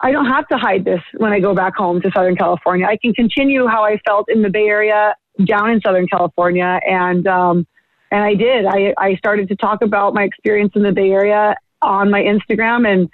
I 0.00 0.12
don't 0.12 0.26
have 0.26 0.46
to 0.46 0.56
hide 0.56 0.84
this 0.84 1.00
when 1.16 1.32
I 1.32 1.40
go 1.40 1.56
back 1.56 1.74
home 1.74 2.00
to 2.02 2.10
Southern 2.14 2.36
California. 2.36 2.86
I 2.86 2.96
can 2.98 3.12
continue 3.14 3.66
how 3.66 3.82
I 3.82 3.98
felt 4.06 4.30
in 4.30 4.42
the 4.42 4.48
Bay 4.48 4.66
Area 4.68 5.16
down 5.44 5.70
in 5.70 5.80
Southern 5.80 6.06
California 6.06 6.78
and 6.86 7.26
um, 7.26 7.66
and 8.10 8.22
I 8.22 8.34
did. 8.34 8.64
I, 8.66 8.94
I 8.98 9.16
started 9.16 9.48
to 9.48 9.56
talk 9.56 9.82
about 9.82 10.14
my 10.14 10.24
experience 10.24 10.72
in 10.74 10.82
the 10.82 10.92
Bay 10.92 11.10
Area 11.10 11.54
on 11.82 12.10
my 12.10 12.22
Instagram 12.22 12.90
and 12.90 13.08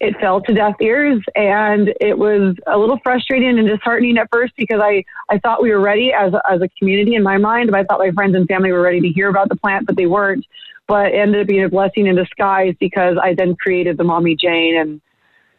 it 0.00 0.18
fell 0.20 0.40
to 0.42 0.52
deaf 0.52 0.74
ears 0.80 1.22
and 1.34 1.94
it 2.00 2.18
was 2.18 2.56
a 2.66 2.76
little 2.76 2.98
frustrating 3.02 3.58
and 3.58 3.68
disheartening 3.68 4.18
at 4.18 4.28
first 4.32 4.52
because 4.56 4.80
I, 4.82 5.04
I 5.30 5.38
thought 5.38 5.62
we 5.62 5.70
were 5.70 5.80
ready 5.80 6.12
as 6.12 6.32
as 6.48 6.60
a 6.60 6.68
community 6.78 7.14
in 7.14 7.22
my 7.22 7.38
mind. 7.38 7.74
I 7.74 7.84
thought 7.84 8.00
my 8.00 8.10
friends 8.10 8.34
and 8.34 8.46
family 8.46 8.72
were 8.72 8.82
ready 8.82 9.00
to 9.00 9.08
hear 9.08 9.28
about 9.28 9.48
the 9.48 9.56
plant, 9.56 9.86
but 9.86 9.96
they 9.96 10.06
weren't. 10.06 10.44
But 10.86 11.06
it 11.06 11.14
ended 11.14 11.42
up 11.42 11.46
being 11.46 11.64
a 11.64 11.68
blessing 11.68 12.06
in 12.06 12.16
disguise 12.16 12.74
because 12.78 13.16
I 13.22 13.34
then 13.34 13.56
created 13.56 13.96
the 13.96 14.04
Mommy 14.04 14.36
Jane 14.36 14.76
and 14.76 15.00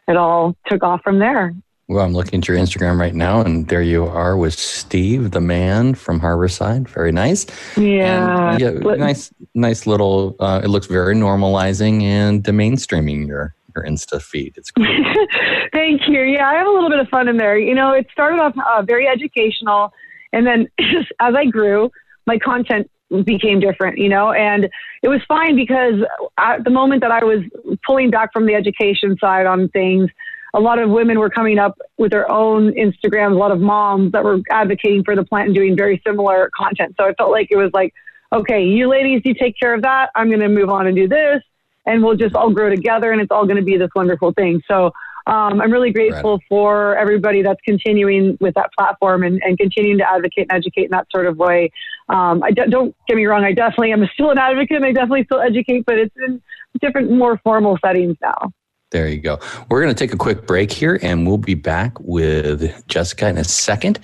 it 0.06 0.16
all 0.16 0.54
took 0.66 0.84
off 0.84 1.02
from 1.02 1.18
there. 1.18 1.52
Well, 1.88 2.04
I'm 2.04 2.14
looking 2.14 2.40
at 2.40 2.48
your 2.48 2.56
Instagram 2.56 2.98
right 2.98 3.14
now, 3.14 3.42
and 3.42 3.68
there 3.68 3.82
you 3.82 4.06
are 4.06 4.36
with 4.36 4.54
Steve, 4.54 5.30
the 5.30 5.40
man 5.40 5.94
from 5.94 6.20
Harborside. 6.20 6.88
Very 6.88 7.12
nice. 7.12 7.46
Yeah. 7.76 8.54
And, 8.54 8.60
yeah. 8.60 8.70
nice, 8.96 9.32
nice 9.54 9.86
little. 9.86 10.34
Uh, 10.40 10.60
it 10.64 10.68
looks 10.68 10.86
very 10.88 11.14
normalizing 11.14 12.02
and 12.02 12.42
mainstreaming 12.42 13.28
your 13.28 13.54
your 13.76 13.84
Insta 13.84 14.20
feed. 14.20 14.54
It's 14.56 14.72
cool. 14.72 14.86
Thank 15.72 16.08
you. 16.08 16.22
Yeah, 16.22 16.48
I 16.48 16.54
have 16.54 16.66
a 16.66 16.70
little 16.70 16.90
bit 16.90 16.98
of 16.98 17.08
fun 17.08 17.28
in 17.28 17.36
there. 17.36 17.56
You 17.56 17.74
know, 17.74 17.92
it 17.92 18.08
started 18.10 18.40
off 18.40 18.54
uh, 18.58 18.82
very 18.82 19.06
educational, 19.06 19.92
and 20.32 20.44
then 20.44 20.66
as 21.20 21.34
I 21.36 21.44
grew, 21.44 21.92
my 22.26 22.38
content 22.38 22.90
became 23.24 23.60
different, 23.60 23.98
you 23.98 24.08
know, 24.08 24.32
and 24.32 24.68
it 25.02 25.08
was 25.08 25.20
fine 25.28 25.54
because 25.54 26.04
at 26.38 26.64
the 26.64 26.70
moment 26.70 27.02
that 27.02 27.12
I 27.12 27.22
was 27.22 27.44
pulling 27.86 28.10
back 28.10 28.32
from 28.32 28.46
the 28.46 28.54
education 28.54 29.16
side 29.20 29.46
on 29.46 29.68
things, 29.68 30.10
a 30.54 30.60
lot 30.60 30.78
of 30.78 30.90
women 30.90 31.18
were 31.18 31.30
coming 31.30 31.58
up 31.58 31.78
with 31.98 32.10
their 32.10 32.30
own 32.30 32.72
Instagrams, 32.72 33.32
a 33.32 33.38
lot 33.38 33.50
of 33.50 33.60
moms 33.60 34.12
that 34.12 34.24
were 34.24 34.40
advocating 34.50 35.04
for 35.04 35.14
the 35.14 35.24
plant 35.24 35.48
and 35.48 35.54
doing 35.54 35.76
very 35.76 36.00
similar 36.06 36.50
content. 36.56 36.94
So 36.98 37.06
I 37.06 37.12
felt 37.14 37.30
like 37.30 37.48
it 37.50 37.56
was 37.56 37.70
like, 37.74 37.92
okay, 38.32 38.64
you 38.64 38.88
ladies, 38.88 39.22
you 39.24 39.34
take 39.34 39.58
care 39.58 39.74
of 39.74 39.82
that. 39.82 40.10
I'm 40.14 40.28
going 40.28 40.40
to 40.40 40.48
move 40.48 40.70
on 40.70 40.86
and 40.86 40.96
do 40.96 41.08
this, 41.08 41.42
and 41.84 42.02
we'll 42.02 42.16
just 42.16 42.34
all 42.34 42.50
grow 42.50 42.70
together, 42.70 43.12
and 43.12 43.20
it's 43.20 43.30
all 43.30 43.44
going 43.44 43.56
to 43.56 43.62
be 43.62 43.76
this 43.76 43.90
wonderful 43.94 44.32
thing. 44.32 44.62
So 44.68 44.92
um, 45.26 45.60
I'm 45.60 45.72
really 45.72 45.90
grateful 45.90 46.34
right. 46.34 46.46
for 46.48 46.96
everybody 46.96 47.42
that's 47.42 47.60
continuing 47.62 48.38
with 48.40 48.54
that 48.54 48.70
platform 48.78 49.24
and, 49.24 49.42
and, 49.42 49.58
continuing 49.58 49.98
to 49.98 50.08
advocate 50.08 50.46
and 50.48 50.52
educate 50.52 50.84
in 50.84 50.90
that 50.92 51.08
sort 51.10 51.26
of 51.26 51.36
way. 51.36 51.72
Um, 52.08 52.44
I 52.44 52.52
d- 52.52 52.62
don't 52.68 52.94
get 53.08 53.16
me 53.16 53.26
wrong, 53.26 53.44
I 53.44 53.52
definitely 53.52 53.92
am 53.92 54.08
still 54.14 54.30
an 54.30 54.38
advocate 54.38 54.76
and 54.76 54.84
I 54.84 54.92
definitely 54.92 55.24
still 55.24 55.40
educate, 55.40 55.84
but 55.84 55.98
it's 55.98 56.14
in 56.16 56.40
different, 56.80 57.10
more 57.10 57.38
formal 57.38 57.76
settings 57.84 58.16
now. 58.22 58.52
There 58.96 59.08
you 59.08 59.18
go. 59.18 59.38
We're 59.68 59.82
going 59.82 59.94
to 59.94 59.98
take 59.98 60.14
a 60.14 60.16
quick 60.16 60.46
break 60.46 60.72
here 60.72 60.98
and 61.02 61.26
we'll 61.26 61.36
be 61.36 61.52
back 61.52 62.00
with 62.00 62.72
Jessica 62.88 63.28
in 63.28 63.36
a 63.36 63.44
second. 63.44 63.98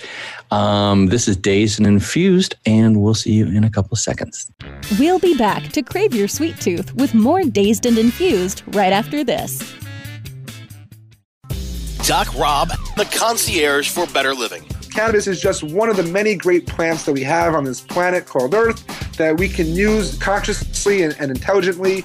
Um, 0.50 1.06
this 1.06 1.28
is 1.28 1.34
Dazed 1.34 1.78
and 1.78 1.86
Infused, 1.86 2.56
and 2.66 3.00
we'll 3.00 3.14
see 3.14 3.32
you 3.32 3.46
in 3.46 3.64
a 3.64 3.70
couple 3.70 3.92
of 3.92 4.00
seconds. 4.00 4.52
We'll 4.98 5.18
be 5.18 5.34
back 5.38 5.72
to 5.72 5.82
crave 5.82 6.12
your 6.12 6.28
sweet 6.28 6.60
tooth 6.60 6.94
with 6.94 7.14
more 7.14 7.42
Dazed 7.42 7.86
and 7.86 7.96
Infused 7.96 8.64
right 8.74 8.92
after 8.92 9.24
this. 9.24 9.74
Doc 12.06 12.34
Rob, 12.34 12.68
the 12.98 13.08
concierge 13.10 13.88
for 13.88 14.06
better 14.08 14.34
living. 14.34 14.62
Cannabis 14.92 15.26
is 15.26 15.40
just 15.40 15.62
one 15.62 15.88
of 15.88 15.96
the 15.96 16.02
many 16.02 16.34
great 16.34 16.66
plants 16.66 17.06
that 17.06 17.14
we 17.14 17.22
have 17.22 17.54
on 17.54 17.64
this 17.64 17.80
planet 17.80 18.26
called 18.26 18.52
Earth 18.52 18.86
that 19.16 19.38
we 19.38 19.48
can 19.48 19.68
use 19.68 20.18
consciously 20.18 21.02
and, 21.02 21.16
and 21.18 21.30
intelligently 21.30 22.04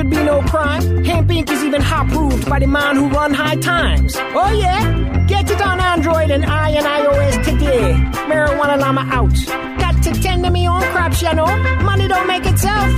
should 0.01 0.09
be 0.09 0.23
no 0.23 0.41
crime. 0.41 1.03
Hemp 1.03 1.29
Inc. 1.29 1.51
is 1.51 1.63
even 1.63 1.79
hot 1.81 2.07
proved 2.07 2.49
by 2.49 2.57
the 2.57 2.65
man 2.65 2.95
who 2.95 3.07
run 3.09 3.33
high 3.33 3.55
times. 3.55 4.15
Oh 4.17 4.51
yeah? 4.51 5.25
Get 5.27 5.51
it 5.51 5.61
on 5.61 5.79
Android 5.79 6.31
and 6.31 6.43
I 6.43 6.69
and 6.71 6.85
iOS 6.85 7.45
today. 7.45 7.93
Marijuana 8.29 8.79
Llama 8.79 9.01
out. 9.11 9.35
Got 9.79 10.01
to 10.03 10.11
tend 10.19 10.43
to 10.43 10.49
me 10.49 10.67
own 10.67 10.81
crops, 10.93 11.21
you 11.21 11.33
know. 11.35 11.45
Money 11.83 12.07
don't 12.07 12.25
make 12.25 12.45
itself. 12.47 12.89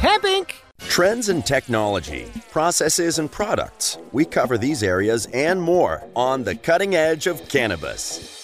Hemp 0.00 0.24
Inc. 0.24 0.50
Trends 0.80 1.30
in 1.30 1.42
technology, 1.42 2.26
processes, 2.50 3.18
and 3.18 3.30
products. 3.30 3.96
We 4.12 4.26
cover 4.26 4.58
these 4.58 4.82
areas 4.82 5.26
and 5.32 5.62
more 5.62 6.04
on 6.14 6.44
the 6.44 6.56
cutting 6.56 6.94
edge 6.94 7.26
of 7.26 7.48
cannabis. 7.48 8.39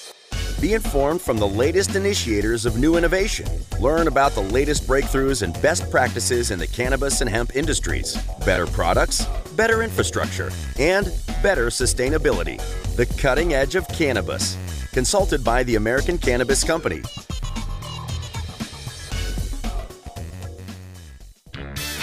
Be 0.61 0.73
informed 0.73 1.21
from 1.21 1.37
the 1.37 1.47
latest 1.47 1.97
initiators 1.97 2.65
of 2.65 2.79
new 2.79 2.97
innovation. 2.97 3.47
Learn 3.79 4.09
about 4.09 4.33
the 4.33 4.43
latest 4.43 4.87
breakthroughs 4.87 5.43
and 5.43 5.53
best 5.61 5.91
practices 5.91 6.51
in 6.51 6.59
the 6.59 6.67
cannabis 6.67 7.21
and 7.21 7.29
hemp 7.29 7.55
industries. 7.55 8.17
Better 8.45 8.67
products, 8.67 9.27
better 9.55 9.83
infrastructure, 9.83 10.51
and 10.79 11.13
better 11.43 11.67
sustainability. 11.67 12.59
The 12.97 13.07
cutting 13.21 13.53
edge 13.53 13.75
of 13.75 13.87
cannabis. 13.89 14.57
Consulted 14.93 15.45
by 15.45 15.63
the 15.63 15.75
American 15.75 16.17
Cannabis 16.17 16.65
Company. 16.65 17.03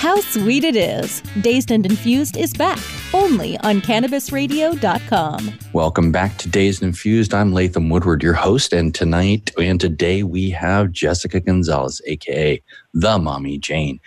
how 0.03 0.19
sweet 0.19 0.65
it 0.65 0.75
is. 0.75 1.21
Dazed 1.39 1.71
and 1.71 1.85
Infused 1.85 2.35
is 2.35 2.51
back 2.51 2.77
only 3.13 3.57
on 3.59 3.81
cannabisradio.com. 3.81 5.51
Welcome 5.73 6.11
back 6.11 6.37
to 6.39 6.49
Dazed 6.49 6.83
Infused. 6.83 7.33
I'm 7.33 7.53
Latham 7.53 7.89
Woodward, 7.89 8.23
your 8.23 8.33
host, 8.33 8.73
and 8.73 8.93
tonight 8.93 9.51
and 9.59 9.79
today 9.79 10.23
we 10.23 10.49
have 10.51 10.91
Jessica 10.91 11.39
Gonzalez, 11.39 12.01
aka 12.05 12.61
the 12.93 13.17
Mommy 13.17 13.57
Jane. 13.57 13.99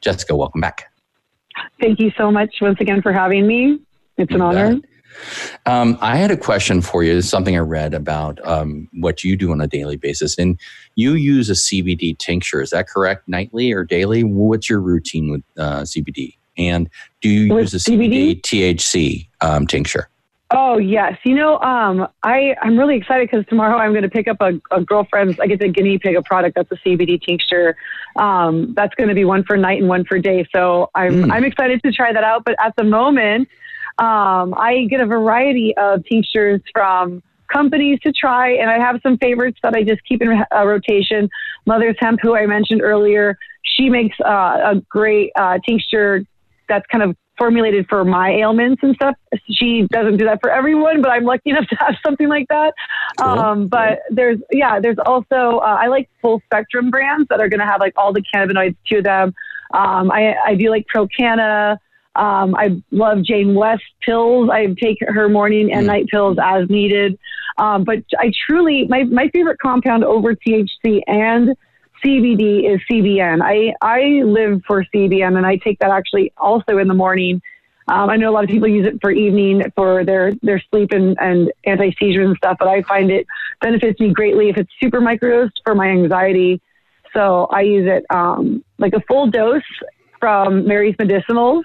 Jessica, 0.00 0.36
welcome 0.36 0.60
back. 0.60 0.92
Thank 1.80 2.00
you 2.00 2.10
so 2.16 2.30
much 2.30 2.56
once 2.60 2.80
again 2.80 3.02
for 3.02 3.12
having 3.12 3.46
me. 3.46 3.78
It's 4.16 4.30
an 4.32 4.38
You 4.38 4.44
honor. 4.44 4.80
Um, 5.66 5.96
I 6.00 6.16
had 6.16 6.30
a 6.30 6.36
question 6.36 6.82
for 6.82 7.04
you. 7.04 7.18
It's 7.18 7.28
something 7.28 7.56
I 7.56 7.60
read 7.60 7.94
about 7.94 8.44
um, 8.46 8.88
what 8.94 9.22
you 9.22 9.36
do 9.36 9.52
on 9.52 9.60
a 9.60 9.66
daily 9.66 9.96
basis, 9.96 10.36
and 10.38 10.58
you 10.96 11.14
use 11.14 11.48
a 11.48 11.54
CBD 11.54 12.18
tincture. 12.18 12.60
Is 12.60 12.70
that 12.70 12.88
correct? 12.88 13.28
Nightly 13.28 13.72
or 13.72 13.84
daily? 13.84 14.24
What's 14.24 14.68
your 14.68 14.80
routine 14.80 15.30
with 15.30 15.42
uh, 15.56 15.82
CBD? 15.82 16.36
And 16.56 16.88
do 17.20 17.28
you 17.28 17.54
With 17.54 17.72
use 17.72 17.74
a 17.74 17.90
CBD 17.90 18.40
CBD? 18.40 18.40
THC 18.42 19.28
um, 19.40 19.66
tincture? 19.66 20.08
Oh 20.50 20.78
yes, 20.78 21.18
you 21.24 21.34
know, 21.34 21.58
um, 21.60 22.06
I 22.22 22.54
I'm 22.62 22.78
really 22.78 22.96
excited 22.96 23.28
because 23.28 23.44
tomorrow 23.46 23.76
I'm 23.76 23.90
going 23.90 24.02
to 24.02 24.10
pick 24.10 24.28
up 24.28 24.36
a, 24.40 24.52
a 24.70 24.82
girlfriend's. 24.82 25.40
I 25.40 25.46
get 25.46 25.58
the 25.58 25.68
guinea 25.68 25.98
pig 25.98 26.14
a 26.14 26.22
product 26.22 26.54
that's 26.54 26.70
a 26.70 26.76
CBD 26.76 27.20
tincture. 27.20 27.76
Um, 28.16 28.72
that's 28.74 28.94
going 28.94 29.08
to 29.08 29.14
be 29.14 29.24
one 29.24 29.42
for 29.42 29.56
night 29.56 29.80
and 29.80 29.88
one 29.88 30.04
for 30.04 30.18
day. 30.18 30.46
So 30.54 30.90
I'm 30.94 31.14
Mm. 31.14 31.32
I'm 31.32 31.44
excited 31.44 31.82
to 31.82 31.90
try 31.90 32.12
that 32.12 32.22
out. 32.22 32.44
But 32.44 32.54
at 32.64 32.76
the 32.76 32.84
moment, 32.84 33.48
um, 33.98 34.54
I 34.54 34.86
get 34.88 35.00
a 35.00 35.06
variety 35.06 35.74
of 35.76 36.04
tinctures 36.04 36.60
from 36.72 37.22
companies 37.52 37.98
to 38.00 38.12
try, 38.12 38.50
and 38.50 38.70
I 38.70 38.78
have 38.78 39.00
some 39.02 39.18
favorites 39.18 39.58
that 39.62 39.74
I 39.74 39.82
just 39.82 40.04
keep 40.04 40.22
in 40.22 40.30
uh, 40.54 40.64
rotation. 40.64 41.30
Mother's 41.66 41.96
Hemp, 41.98 42.20
who 42.22 42.36
I 42.36 42.46
mentioned 42.46 42.82
earlier, 42.82 43.38
she 43.62 43.88
makes 43.88 44.16
uh, 44.20 44.72
a 44.72 44.82
great 44.88 45.32
uh, 45.36 45.58
tincture 45.66 46.24
that's 46.68 46.86
kind 46.86 47.02
of 47.02 47.16
formulated 47.36 47.86
for 47.88 48.04
my 48.04 48.30
ailments 48.30 48.80
and 48.82 48.94
stuff. 48.94 49.16
She 49.50 49.86
doesn't 49.90 50.18
do 50.18 50.24
that 50.26 50.38
for 50.40 50.50
everyone, 50.50 51.02
but 51.02 51.10
I'm 51.10 51.24
lucky 51.24 51.50
enough 51.50 51.66
to 51.68 51.76
have 51.76 51.96
something 52.04 52.28
like 52.28 52.46
that. 52.48 52.74
Cool. 53.20 53.28
Um, 53.28 53.66
but 53.68 54.00
there's, 54.10 54.38
yeah, 54.52 54.78
there's 54.80 54.98
also, 55.04 55.58
uh, 55.58 55.78
I 55.80 55.88
like 55.88 56.08
full 56.22 56.40
spectrum 56.44 56.90
brands 56.90 57.26
that 57.30 57.40
are 57.40 57.48
going 57.48 57.60
to 57.60 57.66
have 57.66 57.80
like 57.80 57.94
all 57.96 58.12
the 58.12 58.22
cannabinoids 58.22 58.76
to 58.90 59.02
them. 59.02 59.34
Um, 59.72 60.10
I, 60.12 60.34
I 60.46 60.54
do 60.54 60.70
like 60.70 60.86
Procana. 60.94 61.78
Um, 62.16 62.54
I 62.54 62.80
love 62.92 63.24
Jane 63.24 63.54
West 63.54 63.82
pills. 64.06 64.48
I 64.52 64.66
take 64.80 64.98
her 65.00 65.28
morning 65.28 65.72
and 65.72 65.82
Mm. 65.84 65.86
night 65.88 66.06
pills 66.06 66.38
as 66.40 66.68
needed. 66.70 67.18
Um, 67.58 67.82
but 67.82 67.98
I 68.18 68.32
truly, 68.46 68.86
my, 68.88 69.04
my 69.04 69.28
favorite 69.30 69.58
compound 69.58 70.04
over 70.04 70.34
THC 70.36 71.00
and 71.08 71.56
CBD 72.04 72.72
is 72.72 72.80
CBN. 72.90 73.40
I, 73.42 73.74
I 73.80 74.22
live 74.24 74.62
for 74.66 74.84
CBN 74.94 75.36
and 75.36 75.46
I 75.46 75.56
take 75.56 75.78
that 75.78 75.90
actually 75.90 76.32
also 76.36 76.78
in 76.78 76.88
the 76.88 76.94
morning. 76.94 77.40
Um, 77.88 78.08
I 78.10 78.16
know 78.16 78.30
a 78.30 78.32
lot 78.32 78.44
of 78.44 78.50
people 78.50 78.68
use 78.68 78.86
it 78.86 78.98
for 79.00 79.10
evening 79.10 79.62
for 79.76 80.04
their, 80.04 80.32
their 80.42 80.62
sleep 80.70 80.92
and, 80.92 81.16
and 81.20 81.52
anti 81.64 81.94
seizure 81.98 82.22
and 82.22 82.36
stuff, 82.36 82.56
but 82.58 82.68
I 82.68 82.82
find 82.82 83.10
it 83.10 83.26
benefits 83.60 84.00
me 84.00 84.12
greatly 84.12 84.48
if 84.48 84.56
it's 84.56 84.70
super 84.82 85.00
microdosed 85.00 85.52
for 85.64 85.74
my 85.74 85.88
anxiety. 85.88 86.60
So 87.12 87.46
I 87.50 87.60
use 87.62 87.88
it 87.88 88.04
um, 88.10 88.64
like 88.78 88.94
a 88.94 89.00
full 89.08 89.30
dose 89.30 89.62
from 90.20 90.66
Mary's 90.66 90.96
Medicinals 90.96 91.62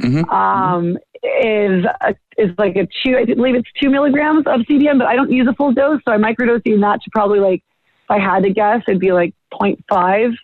Mhm. 0.00 0.28
um, 0.32 0.98
is 1.22 1.84
a, 2.00 2.14
is 2.36 2.50
like 2.58 2.76
a 2.76 2.88
two. 3.04 3.16
I 3.16 3.24
believe 3.24 3.54
it's 3.54 3.68
two 3.80 3.90
milligrams 3.90 4.46
of 4.46 4.60
CBN, 4.62 4.98
but 4.98 5.06
I 5.06 5.14
don't 5.14 5.30
use 5.30 5.46
a 5.46 5.54
full 5.54 5.72
dose, 5.72 6.00
so 6.04 6.12
I 6.12 6.16
microdosing 6.16 6.80
that 6.80 7.02
to 7.02 7.10
probably 7.10 7.40
like 7.40 7.62
I 8.08 8.18
had 8.18 8.42
to 8.42 8.50
guess, 8.50 8.82
it'd 8.86 9.00
be 9.00 9.12
like 9.12 9.34
0.5 9.52 10.34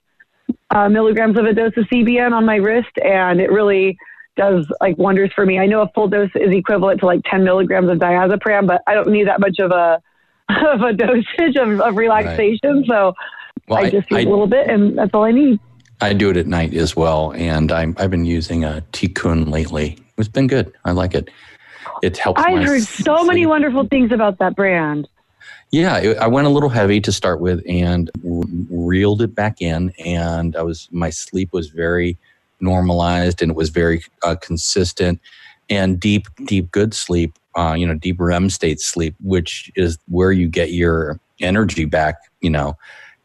uh, 0.70 0.88
milligrams 0.88 1.38
of 1.38 1.44
a 1.44 1.52
dose 1.52 1.76
of 1.76 1.84
CBN 1.86 2.32
on 2.32 2.44
my 2.44 2.56
wrist, 2.56 2.96
and 3.02 3.40
it 3.40 3.50
really 3.50 3.98
does 4.36 4.66
like 4.80 4.96
wonders 4.96 5.32
for 5.34 5.44
me. 5.44 5.58
I 5.58 5.66
know 5.66 5.82
a 5.82 5.88
full 5.94 6.08
dose 6.08 6.30
is 6.34 6.54
equivalent 6.54 7.00
to 7.00 7.06
like 7.06 7.22
10 7.24 7.44
milligrams 7.44 7.90
of 7.90 7.98
diazepam, 7.98 8.66
but 8.66 8.82
I 8.86 8.94
don't 8.94 9.10
need 9.10 9.26
that 9.26 9.40
much 9.40 9.58
of 9.58 9.70
a 9.72 10.00
of 10.48 10.80
a 10.80 10.92
dosage 10.94 11.56
of, 11.56 11.80
of 11.80 11.96
relaxation. 11.96 12.84
So 12.88 13.14
Well, 13.68 13.84
I 13.84 13.90
just 13.90 14.10
use 14.10 14.24
a 14.24 14.28
little 14.28 14.46
bit, 14.46 14.68
and 14.68 14.96
that's 14.96 15.10
all 15.12 15.24
I 15.24 15.32
need. 15.32 15.60
I 16.00 16.14
do 16.14 16.30
it 16.30 16.36
at 16.36 16.46
night 16.46 16.74
as 16.74 16.96
well, 16.96 17.32
and 17.32 17.72
I'm, 17.72 17.94
I've 17.98 18.10
been 18.10 18.24
using 18.24 18.64
a 18.64 18.82
Tikkun 18.92 19.50
lately. 19.50 19.98
It's 20.16 20.28
been 20.28 20.46
good. 20.46 20.72
I 20.84 20.92
like 20.92 21.14
it. 21.14 21.28
It 22.02 22.16
helps. 22.16 22.40
I've 22.42 22.64
heard 22.64 22.82
so 22.82 23.24
many 23.24 23.46
wonderful 23.46 23.86
things 23.86 24.12
about 24.12 24.38
that 24.38 24.54
brand. 24.54 25.08
Yeah, 25.70 25.98
it, 25.98 26.16
I 26.18 26.26
went 26.26 26.46
a 26.46 26.50
little 26.50 26.70
heavy 26.70 27.00
to 27.00 27.12
start 27.12 27.40
with, 27.40 27.62
and 27.68 28.10
reeled 28.70 29.20
it 29.22 29.34
back 29.34 29.60
in, 29.60 29.92
and 30.04 30.56
I 30.56 30.62
was 30.62 30.88
my 30.90 31.10
sleep 31.10 31.52
was 31.52 31.68
very 31.68 32.16
normalized, 32.60 33.42
and 33.42 33.50
it 33.50 33.56
was 33.56 33.68
very 33.68 34.02
uh, 34.22 34.36
consistent, 34.36 35.20
and 35.68 36.00
deep, 36.00 36.26
deep, 36.46 36.70
good 36.70 36.94
sleep. 36.94 37.34
Uh, 37.54 37.74
you 37.74 37.86
know, 37.86 37.94
deep 37.94 38.16
REM 38.18 38.48
state 38.50 38.80
sleep, 38.80 39.14
which 39.22 39.70
is 39.74 39.98
where 40.06 40.32
you 40.32 40.48
get 40.48 40.72
your 40.72 41.18
energy 41.40 41.84
back. 41.84 42.16
You 42.40 42.50
know, 42.50 42.76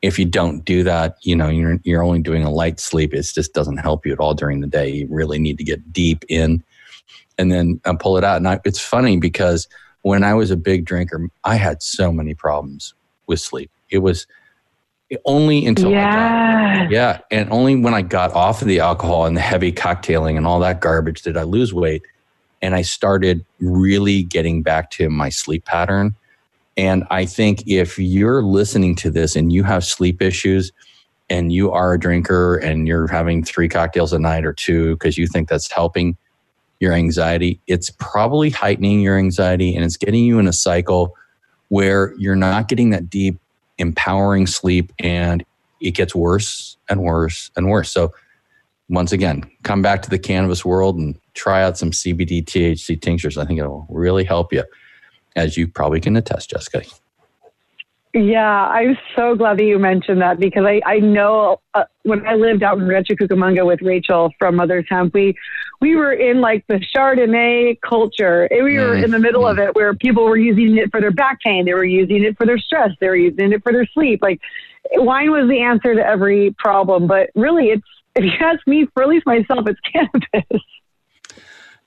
if 0.01 0.19
you 0.19 0.25
don't 0.25 0.65
do 0.65 0.83
that, 0.83 1.17
you 1.21 1.35
know, 1.35 1.47
you're 1.47 1.79
you're 1.83 2.03
only 2.03 2.21
doing 2.21 2.43
a 2.43 2.51
light 2.51 2.79
sleep. 2.79 3.13
It 3.13 3.23
just 3.33 3.53
doesn't 3.53 3.77
help 3.77 4.05
you 4.05 4.11
at 4.11 4.19
all 4.19 4.33
during 4.33 4.59
the 4.59 4.67
day. 4.67 4.89
You 4.89 5.07
really 5.09 5.39
need 5.39 5.57
to 5.59 5.63
get 5.63 5.93
deep 5.93 6.25
in, 6.27 6.61
and 7.37 7.53
then 7.53 7.79
uh, 7.85 7.93
pull 7.93 8.17
it 8.17 8.25
out. 8.25 8.37
And 8.37 8.47
I, 8.49 8.59
it's 8.65 8.81
funny 8.81 9.15
because 9.15 9.67
when 10.03 10.23
I 10.23 10.33
was 10.33 10.51
a 10.51 10.57
big 10.57 10.85
drinker, 10.85 11.27
I 11.43 11.55
had 11.55 11.81
so 11.83 12.11
many 12.13 12.33
problems 12.35 12.93
with 13.27 13.39
sleep. 13.39 13.71
It 13.89 13.99
was 13.99 14.27
only 15.25 15.65
until 15.65 15.89
I 15.89 15.91
got, 15.91 16.01
Yeah. 16.01 16.87
yeah, 16.89 17.19
and 17.31 17.51
only 17.51 17.75
when 17.75 17.93
I 17.93 18.01
got 18.01 18.31
off 18.33 18.61
of 18.61 18.67
the 18.67 18.79
alcohol 18.79 19.25
and 19.25 19.35
the 19.35 19.41
heavy 19.41 19.71
cocktailing 19.71 20.37
and 20.37 20.47
all 20.47 20.59
that 20.59 20.79
garbage 20.81 21.21
did 21.21 21.37
I 21.37 21.43
lose 21.43 21.73
weight, 21.73 22.03
and 22.61 22.75
I 22.75 22.81
started 22.81 23.45
really 23.59 24.23
getting 24.23 24.61
back 24.61 24.89
to 24.91 25.09
my 25.09 25.29
sleep 25.29 25.65
pattern. 25.65 26.15
And 26.77 27.03
I 27.11 27.25
think 27.25 27.63
if 27.67 27.99
you're 27.99 28.41
listening 28.41 28.95
to 28.97 29.11
this 29.11 29.35
and 29.35 29.51
you 29.53 29.63
have 29.63 29.83
sleep 29.83 30.21
issues, 30.21 30.71
and 31.29 31.53
you 31.53 31.71
are 31.71 31.93
a 31.93 31.99
drinker 31.99 32.57
and 32.57 32.87
you're 32.87 33.07
having 33.07 33.43
three 33.43 33.69
cocktails 33.69 34.11
a 34.13 34.19
night 34.19 34.45
or 34.45 34.53
two 34.53 34.95
because 34.95 35.17
you 35.17 35.25
think 35.25 35.47
that's 35.47 35.71
helping 35.71 36.17
your 36.83 36.93
anxiety, 36.93 37.59
it's 37.65 37.89
probably 37.89 38.49
heightening 38.49 38.99
your 38.99 39.17
anxiety 39.17 39.75
and 39.75 39.83
it's 39.83 39.97
getting 39.97 40.23
you 40.25 40.37
in 40.37 40.47
a 40.47 40.53
cycle 40.53 41.15
where 41.69 42.13
you're 42.17 42.35
not 42.35 42.67
getting 42.67 42.91
that 42.91 43.09
deep, 43.09 43.39
empowering 43.77 44.45
sleep 44.45 44.91
and 44.99 45.43
it 45.81 45.91
gets 45.91 46.13
worse 46.13 46.77
and 46.89 47.01
worse 47.01 47.49
and 47.55 47.69
worse. 47.69 47.91
So, 47.91 48.13
once 48.89 49.13
again, 49.13 49.43
come 49.63 49.81
back 49.81 50.01
to 50.03 50.09
the 50.09 50.19
cannabis 50.19 50.65
world 50.65 50.97
and 50.97 51.17
try 51.33 51.63
out 51.63 51.77
some 51.77 51.91
CBD 51.91 52.43
THC 52.43 53.01
tinctures. 53.01 53.37
I 53.37 53.45
think 53.45 53.59
it 53.59 53.65
will 53.65 53.87
really 53.89 54.25
help 54.25 54.51
you, 54.51 54.63
as 55.37 55.55
you 55.57 55.67
probably 55.69 56.01
can 56.01 56.17
attest, 56.17 56.49
Jessica. 56.49 56.83
Yeah, 58.13 58.67
I'm 58.67 58.95
so 59.15 59.35
glad 59.35 59.57
that 59.57 59.63
you 59.63 59.79
mentioned 59.79 60.21
that 60.21 60.39
because 60.39 60.65
I, 60.67 60.81
I 60.85 60.99
know 60.99 61.59
uh, 61.73 61.85
when 62.03 62.25
I 62.27 62.35
lived 62.35 62.61
out 62.61 62.77
in 62.77 62.87
Rancho 62.87 63.15
Cucamonga 63.15 63.65
with 63.65 63.81
Rachel 63.81 64.31
from 64.37 64.55
Mother's 64.55 64.85
Hemp, 64.87 65.15
we, 65.15 65.35
we 65.81 65.95
were 65.95 66.13
in 66.13 66.39
like 66.39 66.63
the 66.67 66.79
Chardonnay 66.95 67.79
culture. 67.81 68.43
And 68.43 68.63
We 68.63 68.77
were 68.77 68.93
in 68.95 69.09
the 69.09 69.17
middle 69.17 69.47
of 69.47 69.57
it 69.57 69.73
where 69.75 69.95
people 69.95 70.25
were 70.25 70.37
using 70.37 70.77
it 70.77 70.91
for 70.91 71.01
their 71.01 71.11
back 71.11 71.39
pain. 71.41 71.65
They 71.65 71.73
were 71.73 71.83
using 71.83 72.23
it 72.23 72.37
for 72.37 72.45
their 72.45 72.59
stress. 72.59 72.91
They 72.99 73.07
were 73.07 73.15
using 73.15 73.51
it 73.51 73.63
for 73.63 73.71
their 73.71 73.87
sleep. 73.87 74.19
Like 74.21 74.39
wine 74.91 75.31
was 75.31 75.49
the 75.49 75.61
answer 75.61 75.95
to 75.95 76.05
every 76.05 76.55
problem. 76.59 77.07
But 77.07 77.31
really, 77.33 77.69
it's, 77.69 77.87
if 78.15 78.25
you 78.25 78.45
ask 78.45 78.59
me, 78.67 78.85
for 78.93 79.01
at 79.01 79.09
least 79.09 79.25
myself, 79.25 79.67
it's 79.67 79.79
cannabis. 79.91 80.61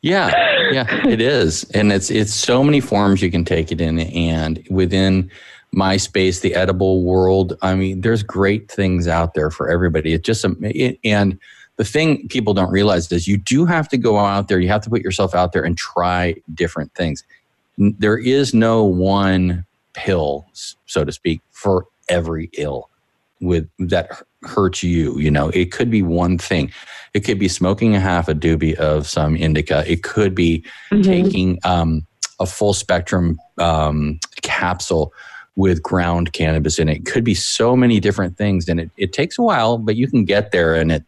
Yeah, 0.03 0.31
yeah, 0.71 1.07
it 1.07 1.21
is, 1.21 1.65
and 1.71 1.91
it's 1.91 2.11
it's 2.11 2.33
so 2.33 2.63
many 2.63 2.81
forms 2.81 3.23
you 3.23 3.31
can 3.31 3.45
take 3.45 3.73
it 3.73 3.81
in, 3.81 3.99
and 3.99 4.65
within 4.71 5.31
my 5.77 5.99
space, 5.99 6.41
the 6.41 6.55
edible 6.55 7.03
world. 7.03 7.57
I 7.61 7.75
mean, 7.75 8.01
there's 8.01 8.23
great 8.23 8.71
things 8.71 9.07
out 9.07 9.35
there 9.35 9.51
for 9.51 9.69
everybody. 9.69 10.15
It 10.15 10.25
just 10.25 10.45
it, 10.63 10.99
and 11.05 11.39
the 11.77 11.85
thing 11.85 12.27
people 12.29 12.55
don't 12.55 12.71
realize 12.71 13.13
is 13.13 13.29
you 13.29 13.37
do 13.37 13.67
have 13.67 13.87
to 13.91 13.99
go 13.99 14.17
out 14.17 14.49
there. 14.49 14.59
You 14.59 14.69
have 14.69 14.81
to 14.83 14.91
put 14.91 15.03
yourself 15.03 15.35
out 15.35 15.53
there 15.53 15.63
and 15.63 15.77
try 15.77 16.35
different 16.55 16.95
things. 16.95 17.23
There 17.77 18.17
is 18.17 18.55
no 18.55 18.85
one 18.85 19.67
pill, 19.93 20.47
so 20.87 21.05
to 21.05 21.13
speak, 21.13 21.43
for 21.53 21.87
every 22.09 22.49
ill 22.55 22.89
with 23.43 23.69
that 23.79 24.23
hurts 24.45 24.83
you. 24.83 25.19
You 25.19 25.31
know, 25.31 25.51
it 25.51 25.73
could 25.73 25.91
be 25.91 26.01
one 26.01 26.39
thing. 26.39 26.73
It 27.13 27.21
could 27.21 27.39
be 27.39 27.49
smoking 27.49 27.95
a 27.95 28.01
half 28.01 28.29
a 28.29 28.35
doobie 28.35 28.77
of 28.77 29.07
some 29.07 29.37
indica. 29.37 29.85
It 29.87 30.03
could 30.03 30.35
be 30.35 30.65
taking 31.03 31.59
um, 31.65 32.07
a 32.41 32.47
full 32.47 32.73
spectrum 32.73 33.39
um, 33.59 34.19
capsule 34.41 35.13
with 35.57 35.83
ground 35.83 36.33
cannabis 36.33 36.79
in 36.79 36.89
it. 36.89 36.99
It 36.99 37.07
could 37.07 37.25
be 37.25 37.35
so 37.35 37.75
many 37.77 37.99
different 37.99 38.37
things, 38.37 38.69
and 38.69 38.79
it, 38.79 38.91
it 38.97 39.13
takes 39.13 39.39
a 39.39 39.43
while, 39.43 39.79
but 39.79 39.97
you 39.97 40.07
can 40.07 40.25
get 40.25 40.53
there. 40.53 40.75
And 40.75 40.93
it, 40.93 41.05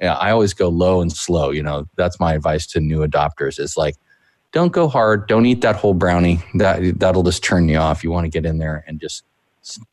yeah, 0.00 0.14
I 0.14 0.30
always 0.30 0.54
go 0.54 0.68
low 0.68 1.00
and 1.00 1.12
slow. 1.12 1.50
You 1.50 1.62
know, 1.62 1.86
that's 1.96 2.18
my 2.20 2.34
advice 2.34 2.66
to 2.68 2.80
new 2.80 3.00
adopters. 3.00 3.58
Is 3.58 3.76
like, 3.76 3.96
don't 4.52 4.72
go 4.72 4.88
hard. 4.88 5.26
Don't 5.28 5.44
eat 5.44 5.60
that 5.62 5.76
whole 5.76 5.94
brownie. 5.94 6.40
That 6.54 6.98
that'll 7.00 7.24
just 7.24 7.42
turn 7.44 7.68
you 7.68 7.78
off. 7.78 8.02
You 8.04 8.10
want 8.10 8.24
to 8.24 8.30
get 8.30 8.46
in 8.46 8.58
there 8.58 8.84
and 8.86 9.00
just 9.00 9.24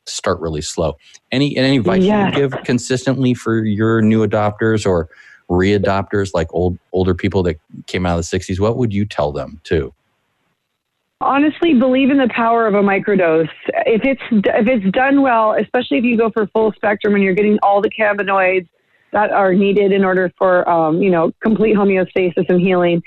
start 0.05 0.39
really 0.39 0.62
slow. 0.62 0.97
Any 1.31 1.57
any 1.57 1.77
advice 1.77 2.03
Yes. 2.03 2.36
you 2.36 2.41
give 2.47 2.63
consistently 2.63 3.33
for 3.33 3.65
your 3.65 4.01
new 4.01 4.25
adopters 4.25 4.86
or 4.86 5.10
readopters, 5.49 6.31
like 6.33 6.47
old 6.53 6.77
older 6.93 7.13
people 7.15 7.41
that 7.43 7.60
came 7.88 8.05
out 8.05 8.17
of 8.19 8.29
the 8.29 8.38
'60s, 8.39 8.60
what 8.60 8.77
would 8.77 8.93
you 8.93 9.05
tell 9.05 9.31
them 9.31 9.60
too? 9.63 9.93
Honestly 11.21 11.73
believe 11.73 12.10
in 12.10 12.17
the 12.17 12.30
power 12.34 12.67
of 12.67 12.75
a 12.75 12.82
microdose. 12.82 13.49
If 13.86 14.01
it's 14.03 14.21
if 14.32 14.67
it's 14.67 14.91
done 14.91 15.21
well, 15.21 15.56
especially 15.60 15.97
if 15.97 16.03
you 16.03 16.17
go 16.17 16.30
for 16.30 16.47
full 16.47 16.71
spectrum 16.73 17.15
and 17.15 17.23
you're 17.23 17.34
getting 17.34 17.58
all 17.63 17.82
the 17.82 17.89
cannabinoids 17.89 18.67
that 19.13 19.32
are 19.32 19.53
needed 19.53 19.91
in 19.91 20.03
order 20.03 20.32
for 20.38 20.67
um, 20.69 21.01
you 21.01 21.10
know 21.10 21.32
complete 21.41 21.75
homeostasis 21.75 22.49
and 22.49 22.62
healing. 22.62 23.01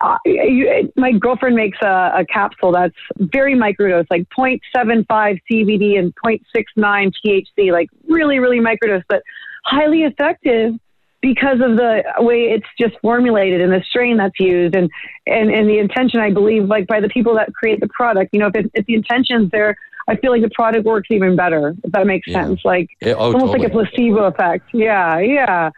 Uh, 0.00 0.16
you, 0.24 0.92
my 0.94 1.10
girlfriend 1.10 1.56
makes 1.56 1.76
a, 1.82 2.12
a, 2.18 2.24
capsule 2.32 2.70
that's 2.70 2.94
very 3.18 3.56
microdose, 3.56 4.06
like 4.10 4.28
0.75 4.38 5.40
CBD 5.50 5.98
and 5.98 6.14
0.69 6.24 7.10
THC, 7.26 7.72
like 7.72 7.88
really, 8.08 8.38
really 8.38 8.60
microdose, 8.60 9.02
but 9.08 9.24
highly 9.64 10.04
effective 10.04 10.74
because 11.20 11.60
of 11.60 11.76
the 11.76 12.04
way 12.18 12.44
it's 12.44 12.66
just 12.78 12.94
formulated 13.00 13.60
and 13.60 13.72
the 13.72 13.82
strain 13.88 14.16
that's 14.16 14.38
used 14.38 14.74
and, 14.76 14.88
and, 15.26 15.50
and 15.50 15.68
the 15.68 15.78
intention, 15.78 16.20
I 16.20 16.30
believe, 16.30 16.66
like 16.66 16.86
by 16.86 17.00
the 17.00 17.08
people 17.08 17.34
that 17.34 17.52
create 17.54 17.80
the 17.80 17.88
product. 17.88 18.30
You 18.32 18.40
know, 18.40 18.46
if, 18.46 18.56
it, 18.56 18.70
if 18.74 18.86
the 18.86 18.94
intention's 18.94 19.50
there, 19.50 19.76
I 20.08 20.16
feel 20.16 20.30
like 20.30 20.42
the 20.42 20.50
product 20.50 20.84
works 20.84 21.08
even 21.10 21.36
better, 21.36 21.74
if 21.82 21.92
that 21.92 22.06
makes 22.06 22.28
yeah. 22.28 22.44
sense. 22.44 22.60
Like 22.64 22.88
yeah, 23.00 23.12
oh, 23.12 23.32
almost 23.32 23.46
totally. 23.46 23.58
like 23.58 23.68
a 23.68 23.72
placebo 23.72 24.24
effect. 24.24 24.68
Yeah, 24.72 25.18
yeah. 25.18 25.70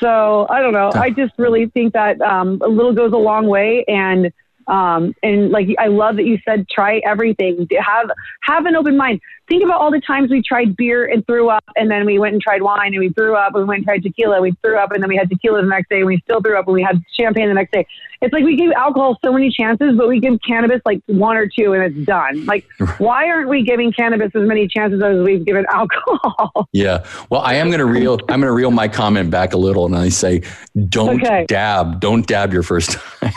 So 0.00 0.46
I 0.48 0.60
don't 0.60 0.72
know. 0.72 0.90
I 0.94 1.10
just 1.10 1.34
really 1.38 1.66
think 1.66 1.92
that 1.92 2.20
um, 2.20 2.60
a 2.64 2.68
little 2.68 2.92
goes 2.92 3.12
a 3.12 3.16
long 3.16 3.46
way. 3.46 3.84
And 3.86 4.32
um, 4.66 5.14
and 5.22 5.50
like 5.50 5.68
I 5.78 5.88
love 5.88 6.16
that 6.16 6.24
you 6.24 6.38
said 6.44 6.68
try 6.68 7.00
everything. 7.04 7.66
Have 7.78 8.10
have 8.42 8.66
an 8.66 8.76
open 8.76 8.96
mind. 8.96 9.20
Think 9.46 9.62
about 9.62 9.80
all 9.80 9.90
the 9.90 10.00
times 10.00 10.30
we 10.30 10.42
tried 10.42 10.74
beer 10.74 11.04
and 11.04 11.26
threw 11.26 11.50
up, 11.50 11.64
and 11.76 11.90
then 11.90 12.06
we 12.06 12.18
went 12.18 12.32
and 12.32 12.40
tried 12.40 12.62
wine 12.62 12.94
and 12.94 12.98
we 12.98 13.10
threw 13.10 13.36
up, 13.36 13.54
and 13.54 13.64
we 13.64 13.68
went 13.68 13.78
and 13.78 13.86
tried 13.86 14.02
tequila, 14.02 14.36
and 14.36 14.42
we 14.42 14.52
threw 14.62 14.78
up, 14.78 14.92
and 14.92 15.02
then 15.02 15.08
we 15.08 15.16
had 15.16 15.28
tequila 15.28 15.60
the 15.60 15.68
next 15.68 15.90
day, 15.90 15.98
and 15.98 16.06
we 16.06 16.18
still 16.24 16.40
threw 16.40 16.58
up, 16.58 16.66
and 16.66 16.74
we 16.74 16.82
had 16.82 17.02
champagne 17.18 17.48
the 17.48 17.54
next 17.54 17.72
day. 17.72 17.86
It's 18.22 18.32
like 18.32 18.42
we 18.42 18.56
give 18.56 18.72
alcohol 18.72 19.18
so 19.22 19.32
many 19.32 19.50
chances, 19.50 19.96
but 19.98 20.08
we 20.08 20.18
give 20.18 20.38
cannabis 20.46 20.80
like 20.86 21.02
one 21.06 21.36
or 21.36 21.46
two, 21.46 21.74
and 21.74 21.82
it's 21.82 22.06
done. 22.06 22.46
Like, 22.46 22.66
why 22.98 23.28
aren't 23.28 23.50
we 23.50 23.62
giving 23.62 23.92
cannabis 23.92 24.30
as 24.34 24.48
many 24.48 24.66
chances 24.66 25.02
as 25.02 25.22
we've 25.22 25.44
given 25.44 25.66
alcohol? 25.70 26.68
Yeah. 26.72 27.04
Well, 27.30 27.40
I 27.40 27.54
am 27.54 27.70
gonna 27.70 27.84
reel. 27.84 28.18
I'm 28.28 28.40
gonna 28.40 28.52
reel 28.52 28.70
my 28.70 28.88
comment 28.88 29.30
back 29.30 29.52
a 29.52 29.56
little, 29.56 29.86
and 29.86 29.94
I 29.94 30.08
say, 30.08 30.42
don't 30.88 31.22
okay. 31.22 31.44
dab. 31.46 32.00
Don't 32.00 32.26
dab 32.26 32.52
your 32.52 32.62
first 32.62 32.92
time. 32.92 33.32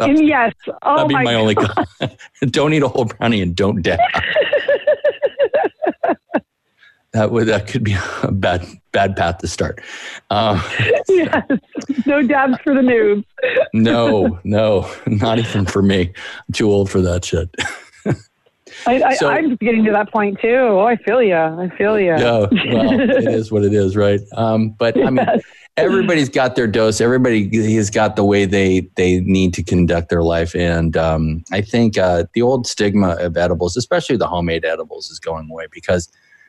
And 0.00 0.26
yes. 0.26 0.52
Oh 0.82 0.96
that'd 0.96 1.08
be 1.08 1.14
my, 1.14 1.24
my 1.24 1.34
only 1.34 1.56
don't 2.50 2.72
eat 2.72 2.82
a 2.82 2.88
whole 2.88 3.06
brownie 3.06 3.40
and 3.40 3.54
don't 3.54 3.82
dab. 3.82 3.98
that 7.12 7.30
would 7.30 7.46
that 7.46 7.66
could 7.66 7.82
be 7.82 7.96
a 8.22 8.30
bad 8.30 8.66
bad 8.92 9.16
path 9.16 9.38
to 9.38 9.48
start. 9.48 9.80
Um, 10.30 10.62
yes, 11.08 11.42
no 12.04 12.22
dabs 12.22 12.58
for 12.62 12.74
the 12.74 12.80
noobs. 12.80 13.24
no, 13.72 14.38
no, 14.44 14.90
not 15.06 15.38
even 15.38 15.64
for 15.66 15.82
me. 15.82 16.12
I'm 16.48 16.52
too 16.52 16.70
old 16.70 16.90
for 16.90 17.00
that 17.00 17.24
shit. 17.24 17.48
I, 18.86 19.14
so, 19.14 19.28
I, 19.28 19.38
am 19.38 19.56
getting 19.56 19.84
to 19.84 19.92
that 19.92 20.12
point 20.12 20.38
too. 20.40 20.54
Oh, 20.54 20.84
I 20.84 20.96
feel 20.96 21.22
you. 21.22 21.34
I 21.34 21.70
feel 21.78 21.98
you. 21.98 22.10
Yeah, 22.10 22.46
well, 22.50 23.00
it 23.00 23.26
is 23.26 23.50
what 23.50 23.64
it 23.64 23.72
is, 23.72 23.96
right? 23.96 24.20
Um, 24.32 24.70
but 24.70 25.02
I 25.02 25.10
mean, 25.10 25.26
everybody's 25.76 26.28
got 26.28 26.56
their 26.56 26.66
dose. 26.66 27.00
Everybody 27.00 27.74
has 27.74 27.90
got 27.90 28.16
the 28.16 28.24
way 28.24 28.44
they 28.44 28.88
they 28.96 29.20
need 29.20 29.54
to 29.54 29.62
conduct 29.62 30.08
their 30.08 30.22
life, 30.22 30.54
and 30.54 30.96
um, 30.96 31.44
I 31.52 31.60
think 31.60 31.98
uh, 31.98 32.24
the 32.34 32.42
old 32.42 32.66
stigma 32.66 33.16
of 33.20 33.36
edibles, 33.36 33.76
especially 33.76 34.16
the 34.16 34.26
homemade 34.26 34.64
edibles, 34.64 35.10
is 35.10 35.18
going 35.18 35.48
away 35.50 35.66
because 35.70 36.08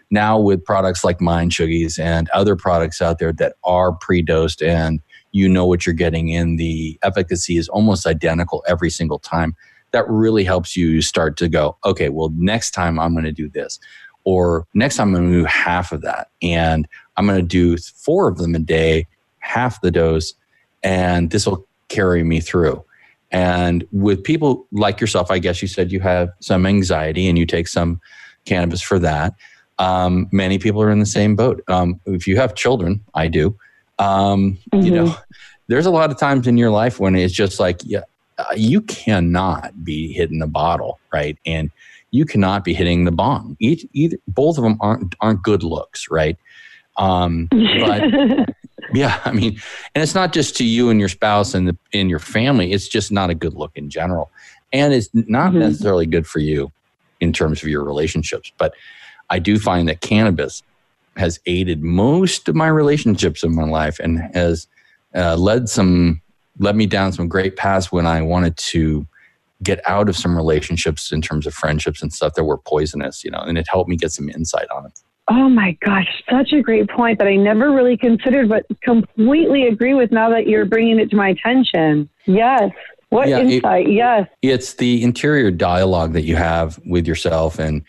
now 0.09 0.39
with 0.39 0.63
products 0.63 1.03
like 1.03 1.19
Mind 1.19 1.51
Shoogies 1.51 1.99
and 1.99 2.29
other 2.29 2.55
products 2.55 3.01
out 3.01 3.19
there 3.19 3.33
that 3.33 3.55
are 3.65 3.91
pre-dosed 3.91 4.61
and 4.61 5.01
you 5.33 5.49
know 5.49 5.65
what 5.65 5.85
you're 5.85 5.93
getting 5.93 6.29
in, 6.29 6.55
the 6.55 6.97
efficacy 7.03 7.57
is 7.57 7.67
almost 7.67 8.07
identical 8.07 8.63
every 8.67 8.89
single 8.89 9.19
time. 9.19 9.53
That 9.91 10.07
really 10.07 10.45
helps 10.45 10.77
you 10.77 11.01
start 11.01 11.35
to 11.37 11.49
go, 11.49 11.77
okay, 11.83 12.07
well, 12.07 12.31
next 12.35 12.71
time 12.71 12.99
I'm 12.99 13.13
going 13.13 13.25
to 13.25 13.33
do 13.33 13.49
this. 13.49 13.79
Or 14.23 14.65
next 14.73 14.95
time 14.95 15.09
I'm 15.09 15.21
going 15.21 15.31
to 15.31 15.39
do 15.39 15.45
half 15.45 15.91
of 15.91 16.01
that. 16.01 16.29
And 16.41 16.87
I'm 17.17 17.27
going 17.27 17.39
to 17.39 17.45
do 17.45 17.77
four 17.77 18.27
of 18.27 18.37
them 18.37 18.55
a 18.55 18.59
day 18.59 19.07
half 19.47 19.81
the 19.81 19.91
dose, 19.91 20.33
and 20.83 21.31
this 21.31 21.47
will 21.47 21.65
carry 21.89 22.23
me 22.23 22.39
through. 22.39 22.83
And 23.31 23.86
with 23.91 24.23
people 24.23 24.67
like 24.71 25.01
yourself, 25.01 25.31
I 25.31 25.39
guess 25.39 25.62
you 25.62 25.67
said 25.67 25.91
you 25.91 25.99
have 26.01 26.29
some 26.39 26.65
anxiety 26.65 27.27
and 27.27 27.38
you 27.38 27.45
take 27.45 27.67
some 27.67 27.99
cannabis 28.45 28.81
for 28.81 28.99
that. 28.99 29.33
Um, 29.79 30.27
many 30.31 30.57
people 30.57 30.81
are 30.81 30.89
in 30.89 30.99
the 30.99 31.05
same 31.05 31.36
boat. 31.36 31.63
Um, 31.67 31.99
if 32.05 32.27
you 32.27 32.38
have 32.38 32.55
children, 32.55 33.01
I 33.13 33.27
do. 33.27 33.55
Um, 33.99 34.57
mm-hmm. 34.71 34.86
You 34.86 34.91
know, 34.91 35.05
mm-hmm. 35.05 35.21
there's 35.67 35.86
a 35.86 35.91
lot 35.91 36.10
of 36.10 36.17
times 36.17 36.47
in 36.47 36.57
your 36.57 36.71
life 36.71 36.99
when 36.99 37.15
it's 37.15 37.33
just 37.33 37.60
like, 37.60 37.79
yeah, 37.83 38.03
uh, 38.38 38.45
you 38.55 38.81
cannot 38.81 39.83
be 39.83 40.13
hitting 40.13 40.39
the 40.39 40.47
bottle, 40.47 40.99
right? 41.12 41.38
And 41.45 41.69
you 42.12 42.25
cannot 42.25 42.63
be 42.63 42.73
hitting 42.73 43.03
the 43.03 43.12
bong. 43.12 43.57
Each, 43.60 43.86
either, 43.93 44.17
both 44.27 44.57
of 44.57 44.63
them 44.63 44.77
aren't 44.79 45.15
aren't 45.19 45.43
good 45.43 45.63
looks, 45.63 46.10
right? 46.10 46.38
Um, 46.95 47.49
but 47.51 48.49
yeah, 48.93 49.19
I 49.26 49.32
mean, 49.32 49.60
and 49.95 50.04
it's 50.04 50.15
not 50.15 50.34
just 50.34 50.56
to 50.58 50.63
you 50.63 50.89
and 50.89 51.00
your 51.00 51.10
spouse 51.10 51.54
and 51.54 51.67
the, 51.67 51.78
in 51.91 52.10
your 52.10 52.19
family. 52.19 52.71
It's 52.71 52.88
just 52.88 53.12
not 53.12 53.30
a 53.30 53.36
good 53.36 53.54
look 53.54 53.71
in 53.76 53.89
general, 53.89 54.32
and 54.73 54.93
it's 54.93 55.10
not 55.13 55.52
mm-hmm. 55.52 55.60
necessarily 55.60 56.06
good 56.06 56.28
for 56.28 56.39
you 56.39 56.71
in 57.19 57.34
terms 57.34 57.62
of 57.62 57.69
your 57.69 57.84
relationships. 57.84 58.52
But 58.58 58.73
I 59.30 59.39
do 59.39 59.60
find 59.60 59.89
that 59.89 60.02
cannabis 60.02 60.63
has 61.17 61.39
aided 61.45 61.82
most 61.84 62.47
of 62.47 62.56
my 62.56 62.67
relationships 62.67 63.43
in 63.43 63.56
my 63.56 63.63
life 63.63 64.00
and 64.00 64.19
has 64.36 64.67
uh, 65.15 65.36
led 65.36 65.67
some 65.67 66.21
led 66.60 66.76
me 66.76 66.86
down 66.86 67.12
some 67.12 67.28
great 67.28 67.56
paths 67.56 67.91
when 67.91 68.08
I 68.08 68.21
wanted 68.21 68.58
to 68.58 69.06
get 69.63 69.80
out 69.88 70.10
of 70.10 70.15
some 70.15 70.36
relationships 70.36 71.12
in 71.12 71.21
terms 71.21 71.45
of 71.45 71.54
friendships 71.54 72.02
and 72.02 72.13
stuff 72.13 72.34
that 72.36 72.43
were 72.43 72.58
poisonous, 72.58 73.23
you 73.23 73.32
know, 73.32 73.39
and 73.39 73.58
it 73.58 73.67
helped 73.69 73.89
me 73.89 73.95
get 73.95 74.12
some 74.12 74.30
insight 74.30 74.67
on 74.76 74.86
it. 74.86 75.00
Oh 75.29 75.49
my 75.49 75.77
gosh, 75.85 76.07
such 76.29 76.53
a 76.53 76.61
great 76.61 76.89
point 76.89 77.19
that 77.19 77.27
I 77.27 77.35
never 77.35 77.71
really 77.71 77.97
considered, 77.97 78.47
but 78.47 78.65
completely 78.81 79.67
agree 79.67 79.93
with 79.93 80.11
now 80.11 80.29
that 80.29 80.47
you're 80.47 80.65
bringing 80.65 80.99
it 80.99 81.09
to 81.09 81.17
my 81.17 81.29
attention. 81.29 82.09
Yes. 82.25 82.71
What 83.09 83.27
yeah, 83.27 83.39
insight? 83.39 83.87
It, 83.87 83.93
yes. 83.93 84.27
It's 84.41 84.75
the 84.75 85.03
interior 85.03 85.51
dialogue 85.51 86.13
that 86.13 86.23
you 86.23 86.35
have 86.35 86.79
with 86.85 87.07
yourself 87.07 87.59
and 87.59 87.83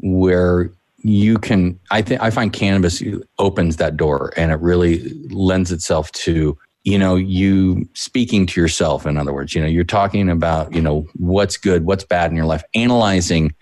where 0.00 0.72
you 1.02 1.38
can 1.38 1.78
I 1.90 2.02
think 2.02 2.20
I 2.20 2.30
find 2.30 2.52
cannabis 2.52 3.02
opens 3.38 3.76
that 3.76 3.96
door 3.96 4.32
and 4.36 4.50
it 4.50 4.60
really 4.60 5.10
lends 5.30 5.72
itself 5.72 6.12
to 6.12 6.58
you 6.84 6.98
know 6.98 7.16
you 7.16 7.88
speaking 7.94 8.46
to 8.46 8.60
yourself 8.60 9.06
in 9.06 9.16
other 9.16 9.32
words 9.32 9.54
you 9.54 9.62
know 9.62 9.66
you're 9.66 9.84
talking 9.84 10.28
about 10.28 10.74
you 10.74 10.82
know 10.82 11.06
what's 11.16 11.56
good 11.56 11.84
what's 11.84 12.04
bad 12.04 12.30
in 12.30 12.36
your 12.36 12.46
life 12.46 12.62
analyzing 12.74 13.54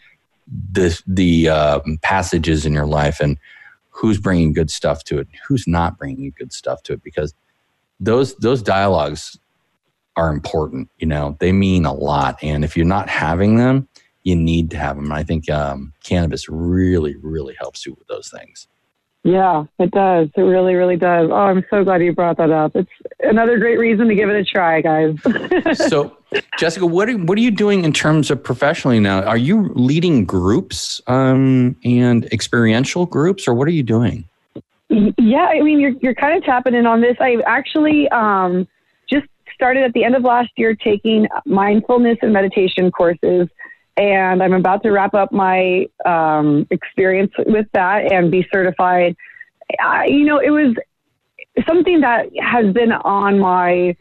the 0.72 1.00
the 1.06 1.48
uh, 1.48 1.80
passages 2.02 2.66
in 2.66 2.72
your 2.72 2.86
life 2.86 3.20
and 3.20 3.38
who's 3.90 4.18
bringing 4.18 4.52
good 4.52 4.70
stuff 4.70 5.04
to 5.04 5.18
it, 5.18 5.28
who's 5.46 5.66
not 5.66 5.98
bringing 5.98 6.32
good 6.38 6.52
stuff 6.52 6.82
to 6.84 6.92
it, 6.92 7.02
because 7.02 7.34
those 8.00 8.34
those 8.36 8.62
dialogues 8.62 9.38
are 10.16 10.30
important. 10.30 10.90
You 10.98 11.06
know, 11.06 11.36
they 11.40 11.52
mean 11.52 11.84
a 11.84 11.92
lot, 11.92 12.38
and 12.42 12.64
if 12.64 12.76
you're 12.76 12.86
not 12.86 13.08
having 13.08 13.56
them, 13.56 13.88
you 14.22 14.36
need 14.36 14.70
to 14.70 14.78
have 14.78 14.96
them. 14.96 15.06
And 15.06 15.14
I 15.14 15.22
think 15.22 15.50
um, 15.50 15.92
cannabis 16.04 16.48
really, 16.48 17.16
really 17.16 17.54
helps 17.58 17.86
you 17.86 17.94
with 17.98 18.06
those 18.08 18.30
things. 18.30 18.68
Yeah, 19.24 19.64
it 19.78 19.90
does. 19.90 20.28
It 20.36 20.40
really, 20.40 20.74
really 20.74 20.96
does. 20.96 21.28
Oh, 21.30 21.34
I'm 21.34 21.64
so 21.70 21.84
glad 21.84 22.02
you 22.02 22.12
brought 22.12 22.36
that 22.38 22.50
up. 22.50 22.74
It's 22.76 22.90
another 23.20 23.58
great 23.58 23.78
reason 23.78 24.08
to 24.08 24.14
give 24.14 24.30
it 24.30 24.36
a 24.36 24.44
try, 24.44 24.80
guys. 24.80 25.16
so, 25.88 26.16
Jessica, 26.58 26.86
what 26.86 27.08
are, 27.08 27.18
what 27.18 27.36
are 27.36 27.40
you 27.40 27.50
doing 27.50 27.84
in 27.84 27.92
terms 27.92 28.30
of 28.30 28.42
professionally 28.42 29.00
now? 29.00 29.22
Are 29.24 29.36
you 29.36 29.70
leading 29.74 30.24
groups 30.24 31.02
um, 31.08 31.76
and 31.84 32.26
experiential 32.26 33.06
groups, 33.06 33.48
or 33.48 33.54
what 33.54 33.66
are 33.68 33.72
you 33.72 33.82
doing? 33.82 34.24
Yeah, 34.88 35.46
I 35.46 35.60
mean, 35.60 35.80
you're 35.80 35.92
you're 36.00 36.14
kind 36.14 36.38
of 36.38 36.44
tapping 36.44 36.74
in 36.74 36.86
on 36.86 37.02
this. 37.02 37.16
I 37.20 37.36
actually 37.44 38.08
um, 38.08 38.66
just 39.10 39.26
started 39.52 39.82
at 39.82 39.92
the 39.92 40.04
end 40.04 40.14
of 40.14 40.22
last 40.22 40.50
year 40.56 40.74
taking 40.74 41.28
mindfulness 41.44 42.18
and 42.22 42.32
meditation 42.32 42.90
courses 42.90 43.48
and 43.98 44.42
I'm 44.42 44.52
about 44.52 44.82
to 44.84 44.90
wrap 44.90 45.12
up 45.14 45.32
my 45.32 45.86
um, 46.06 46.66
experience 46.70 47.32
with 47.38 47.66
that 47.72 48.12
and 48.12 48.30
be 48.30 48.46
certified. 48.52 49.16
I, 49.80 50.06
you 50.06 50.24
know, 50.24 50.38
it 50.38 50.50
was 50.50 50.76
something 51.66 52.00
that 52.00 52.30
has 52.40 52.72
been 52.72 52.92
on 52.92 53.40
my 53.40 53.96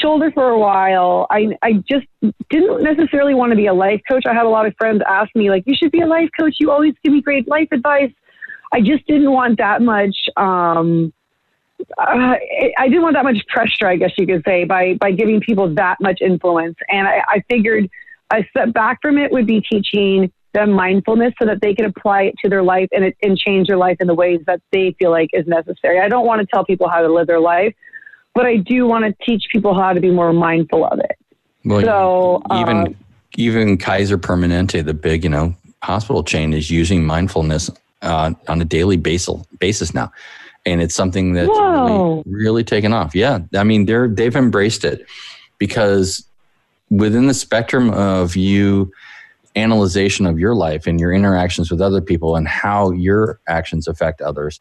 shoulder 0.00 0.30
for 0.30 0.48
a 0.50 0.58
while. 0.58 1.26
I 1.30 1.48
I 1.62 1.72
just 1.90 2.06
didn't 2.48 2.82
necessarily 2.82 3.34
want 3.34 3.50
to 3.50 3.56
be 3.56 3.66
a 3.66 3.74
life 3.74 4.00
coach. 4.08 4.24
I 4.26 4.34
had 4.34 4.46
a 4.46 4.48
lot 4.48 4.66
of 4.66 4.74
friends 4.78 5.02
ask 5.06 5.34
me 5.34 5.50
like, 5.50 5.64
"You 5.66 5.74
should 5.74 5.90
be 5.90 6.00
a 6.00 6.06
life 6.06 6.30
coach. 6.38 6.56
You 6.60 6.70
always 6.70 6.94
give 7.02 7.12
me 7.12 7.20
great 7.20 7.48
life 7.48 7.68
advice." 7.72 8.12
I 8.72 8.80
just 8.80 9.06
didn't 9.06 9.32
want 9.32 9.58
that 9.58 9.82
much. 9.82 10.16
Um, 10.36 11.12
uh, 11.96 12.34
I 12.78 12.88
didn't 12.88 13.02
want 13.02 13.14
that 13.14 13.24
much 13.24 13.44
pressure, 13.48 13.86
I 13.86 13.96
guess 13.96 14.12
you 14.16 14.26
could 14.26 14.44
say, 14.44 14.64
by 14.64 14.94
by 14.94 15.10
giving 15.10 15.40
people 15.40 15.74
that 15.74 16.00
much 16.00 16.20
influence. 16.20 16.76
And 16.88 17.08
I, 17.08 17.22
I 17.26 17.44
figured 17.50 17.90
a 18.32 18.44
step 18.50 18.72
back 18.72 19.00
from 19.00 19.18
it 19.18 19.32
would 19.32 19.46
be 19.46 19.60
teaching 19.60 20.30
them 20.54 20.70
mindfulness 20.72 21.34
so 21.38 21.46
that 21.46 21.60
they 21.60 21.74
can 21.74 21.84
apply 21.84 22.22
it 22.22 22.34
to 22.42 22.48
their 22.48 22.62
life 22.62 22.88
and, 22.92 23.04
it, 23.04 23.16
and 23.22 23.36
change 23.36 23.68
their 23.68 23.76
life 23.76 23.96
in 24.00 24.06
the 24.06 24.14
ways 24.14 24.40
that 24.46 24.60
they 24.72 24.94
feel 24.98 25.10
like 25.10 25.30
is 25.32 25.46
necessary. 25.46 26.00
I 26.00 26.08
don't 26.08 26.26
want 26.26 26.40
to 26.40 26.46
tell 26.46 26.64
people 26.64 26.88
how 26.88 27.02
to 27.02 27.08
live 27.12 27.26
their 27.26 27.40
life. 27.40 27.74
but 28.34 28.46
I 28.46 28.56
do 28.56 28.86
want 28.86 29.04
to 29.04 29.24
teach 29.24 29.44
people 29.50 29.74
how 29.74 29.92
to 29.92 30.00
be 30.00 30.10
more 30.10 30.32
mindful 30.32 30.86
of 30.86 31.00
it. 31.00 31.16
Well, 31.64 31.82
So, 31.82 32.42
even 32.54 32.76
uh, 32.76 32.86
even 33.36 33.78
Kaiser 33.78 34.18
Permanente, 34.18 34.84
the 34.84 34.94
big 34.94 35.24
you 35.24 35.30
know 35.30 35.54
hospital 35.82 36.22
chain, 36.24 36.52
is 36.52 36.70
using 36.70 37.04
mindfulness 37.04 37.70
uh, 38.02 38.32
on 38.46 38.60
a 38.60 38.64
daily 38.64 38.96
basis 38.96 39.44
basis 39.58 39.92
now, 39.92 40.10
and 40.64 40.80
it's 40.80 40.94
something 40.94 41.32
that's 41.32 41.48
really, 41.48 42.22
really 42.26 42.64
taken 42.64 42.92
off. 42.92 43.14
Yeah, 43.14 43.40
I 43.54 43.64
mean 43.64 43.86
they're 43.86 44.08
they've 44.08 44.36
embraced 44.36 44.84
it 44.84 45.04
because 45.58 46.24
within 46.90 47.26
the 47.26 47.34
spectrum 47.34 47.90
of 47.90 48.36
you 48.36 48.90
analyzation 49.56 50.26
of 50.26 50.38
your 50.38 50.54
life 50.54 50.86
and 50.86 51.00
your 51.00 51.12
interactions 51.12 51.70
with 51.70 51.80
other 51.80 52.00
people 52.00 52.36
and 52.36 52.46
how 52.46 52.90
your 52.92 53.40
actions 53.48 53.88
affect 53.88 54.20
others 54.20 54.60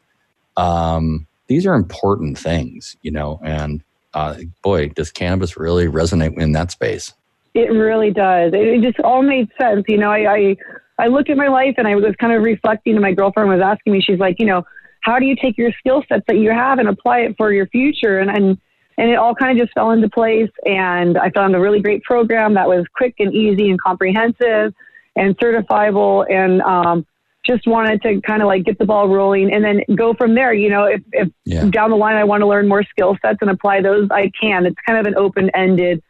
um, 0.58 1.28
these 1.48 1.66
are 1.66 1.76
important 1.76 2.38
things 2.38 2.96
you 3.02 3.12
know 3.12 3.40
and 3.44 3.84
uh, 4.14 4.36
boy 4.64 4.88
does 4.90 5.12
cannabis 5.12 5.58
really 5.58 5.88
resonate 5.88 6.40
in 6.42 6.54
that 6.54 6.72
space 6.72 7.14
It 7.58 7.72
really 7.72 8.12
does. 8.12 8.52
It, 8.54 8.82
just 8.84 9.00
all 9.00 9.24
made 9.24 9.50
sense. 9.60 9.84
You 9.88 9.98
know, 9.98 10.12
I, 10.12 10.32
I 10.32 10.58
I 11.00 11.08
looked 11.08 11.32
at 11.32 11.38
my 11.38 11.48
life 11.48 11.74
and 11.80 11.88
I 11.88 11.96
was 11.96 12.16
kind 12.20 12.32
of 12.32 12.44
reflecting. 12.44 12.94
And 12.94 13.02
my 13.02 13.14
girlfriend 13.14 13.50
was 13.50 13.62
asking 13.62 13.94
me, 13.94 14.02
she's 14.02 14.20
like, 14.20 14.40
you 14.40 14.46
know, 14.46 14.64
how 15.02 15.18
do 15.18 15.26
you 15.26 15.36
take 15.36 15.58
your 15.58 15.72
skill 15.80 16.04
sets 16.08 16.24
that 16.28 16.38
you 16.38 16.52
have 16.52 16.78
and 16.78 16.88
apply 16.88 17.22
it 17.22 17.36
for 17.36 17.52
your 17.52 17.66
future? 17.68 18.20
And 18.20 18.30
and 18.30 18.60
and 18.98 19.10
it 19.12 19.16
all 19.16 19.36
kind 19.36 19.58
of 19.58 19.64
just 19.66 19.74
fell 19.74 19.92
into 19.92 20.10
place. 20.10 20.50
And 20.66 21.18
I 21.18 21.30
found 21.30 21.56
a 21.56 21.60
really 21.60 21.82
great 21.82 22.04
program 22.04 22.56
that 22.56 22.68
was 22.68 22.86
quick 22.96 23.16
and 23.20 23.34
easy 23.34 23.70
and 23.70 23.80
comprehensive 23.80 24.74
and 25.16 25.38
certifiable. 25.38 26.26
And 26.32 26.62
um, 26.62 27.06
just 27.46 27.68
wanted 27.68 28.02
to 28.02 28.22
kind 28.22 28.42
of 28.42 28.48
like 28.48 28.64
get 28.66 28.78
the 28.80 28.86
ball 28.86 29.08
rolling 29.08 29.54
and 29.54 29.64
then 29.64 29.82
go 29.96 30.14
from 30.14 30.36
there. 30.36 30.54
You 30.54 30.70
know, 30.70 30.86
if, 30.86 31.02
if 31.12 31.30
Yeah. 31.46 31.66
down 31.70 31.92
the 31.92 31.96
line 31.96 32.16
I 32.16 32.24
want 32.24 32.42
to 32.42 32.48
learn 32.48 32.68
more 32.68 32.84
skill 32.84 33.18
sets 33.22 33.38
and 33.42 33.50
apply 33.50 33.82
those, 33.82 34.08
I 34.12 34.32
can. 34.40 34.66
It's 34.66 34.78
kind 34.86 35.00
of 35.00 35.06
an 35.06 35.16
open 35.16 35.50
ended 35.56 36.02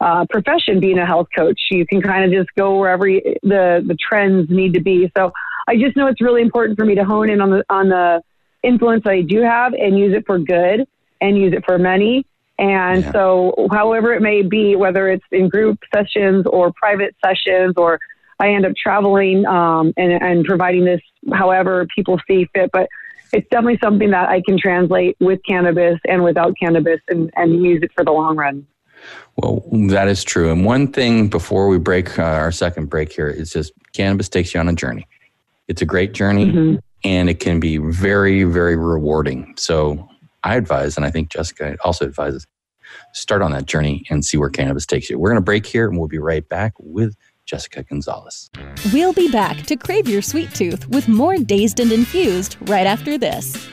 uh, 0.00 0.24
profession 0.30 0.78
being 0.78 0.98
a 0.98 1.06
health 1.06 1.26
coach. 1.36 1.60
You 1.72 1.84
can 1.84 2.00
kind 2.00 2.24
of 2.24 2.30
just 2.30 2.54
go 2.56 2.78
wherever 2.78 3.08
you, 3.08 3.20
the 3.42 3.84
the 3.84 3.96
trends 3.96 4.48
need 4.48 4.74
to 4.74 4.80
be. 4.80 5.10
So 5.16 5.32
I 5.66 5.76
just 5.76 5.96
know 5.96 6.06
it's 6.06 6.20
really 6.20 6.40
important 6.40 6.78
for 6.78 6.84
me 6.84 6.94
to 6.94 7.04
hone 7.04 7.28
in 7.30 7.40
on 7.40 7.50
the 7.50 7.64
on 7.68 7.88
the 7.88 8.22
influence 8.62 9.02
I 9.06 9.22
do 9.22 9.42
have 9.42 9.72
and 9.74 9.98
use 9.98 10.14
it 10.14 10.24
for 10.24 10.38
good 10.38 10.86
and 11.20 11.36
use 11.36 11.52
it 11.52 11.64
for 11.64 11.78
many. 11.78 12.24
And 12.58 13.04
Yeah. 13.04 13.12
so, 13.12 13.68
however 13.70 14.12
it 14.12 14.20
may 14.22 14.42
be, 14.42 14.74
whether 14.74 15.08
it's 15.08 15.24
in 15.30 15.48
group 15.48 15.78
sessions 15.94 16.44
or 16.46 16.72
private 16.72 17.14
sessions, 17.24 17.74
or 17.76 18.00
I 18.40 18.48
end 18.50 18.66
up 18.66 18.72
traveling 18.76 19.46
um, 19.46 19.92
and, 19.96 20.12
and 20.22 20.44
providing 20.44 20.84
this 20.84 21.00
however 21.32 21.86
people 21.94 22.18
see 22.28 22.48
fit, 22.54 22.70
but 22.72 22.88
it's 23.32 23.46
definitely 23.50 23.78
something 23.82 24.10
that 24.10 24.28
I 24.28 24.42
can 24.46 24.58
translate 24.58 25.16
with 25.20 25.40
cannabis 25.46 25.98
and 26.08 26.24
without 26.24 26.54
cannabis 26.60 27.00
and, 27.08 27.30
and 27.36 27.62
use 27.64 27.80
it 27.82 27.90
for 27.94 28.04
the 28.04 28.10
long 28.12 28.36
run. 28.36 28.66
Well, 29.36 29.62
that 29.90 30.08
is 30.08 30.24
true. 30.24 30.50
And 30.50 30.64
one 30.64 30.88
thing 30.88 31.28
before 31.28 31.68
we 31.68 31.78
break 31.78 32.18
uh, 32.18 32.22
our 32.22 32.50
second 32.50 32.86
break 32.86 33.12
here 33.12 33.28
is 33.28 33.52
just 33.52 33.72
cannabis 33.92 34.28
takes 34.28 34.54
you 34.54 34.60
on 34.60 34.68
a 34.68 34.72
journey. 34.72 35.06
It's 35.68 35.82
a 35.82 35.84
great 35.84 36.12
journey 36.14 36.46
Mhm. 36.46 36.80
and 37.04 37.28
it 37.30 37.38
can 37.38 37.60
be 37.60 37.76
very, 37.76 38.42
very 38.44 38.76
rewarding. 38.76 39.54
So 39.56 40.08
I 40.44 40.56
advise, 40.56 40.96
and 40.96 41.04
I 41.04 41.10
think 41.10 41.30
Jessica 41.30 41.76
also 41.82 42.06
advises, 42.06 42.46
start 43.12 43.42
on 43.42 43.52
that 43.52 43.66
journey 43.66 44.04
and 44.10 44.24
see 44.24 44.36
where 44.36 44.48
cannabis 44.50 44.86
takes 44.86 45.10
you. 45.10 45.18
We're 45.18 45.30
going 45.30 45.40
to 45.40 45.44
break 45.44 45.66
here 45.66 45.88
and 45.88 45.98
we'll 45.98 46.08
be 46.08 46.18
right 46.18 46.48
back 46.48 46.72
with 46.78 47.14
Jessica 47.44 47.82
Gonzalez. 47.82 48.50
We'll 48.92 49.12
be 49.12 49.30
back 49.30 49.64
to 49.66 49.76
crave 49.76 50.08
your 50.08 50.22
sweet 50.22 50.54
tooth 50.54 50.88
with 50.88 51.08
more 51.08 51.36
Dazed 51.36 51.80
and 51.80 51.90
Infused 51.92 52.56
right 52.68 52.86
after 52.86 53.18
this. 53.18 53.68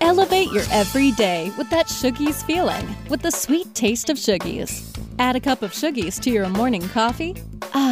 Elevate 0.00 0.50
your 0.52 0.64
everyday 0.70 1.50
with 1.56 1.70
that 1.70 1.86
Shoogies 1.86 2.44
feeling 2.44 2.86
with 3.08 3.22
the 3.22 3.30
sweet 3.30 3.74
taste 3.74 4.10
of 4.10 4.16
Shoogies. 4.16 4.88
Add 5.18 5.36
a 5.36 5.40
cup 5.40 5.62
of 5.62 5.72
Shoogies 5.72 6.20
to 6.20 6.30
your 6.30 6.48
morning 6.48 6.86
coffee. 6.88 7.36
Ah, 7.74 7.91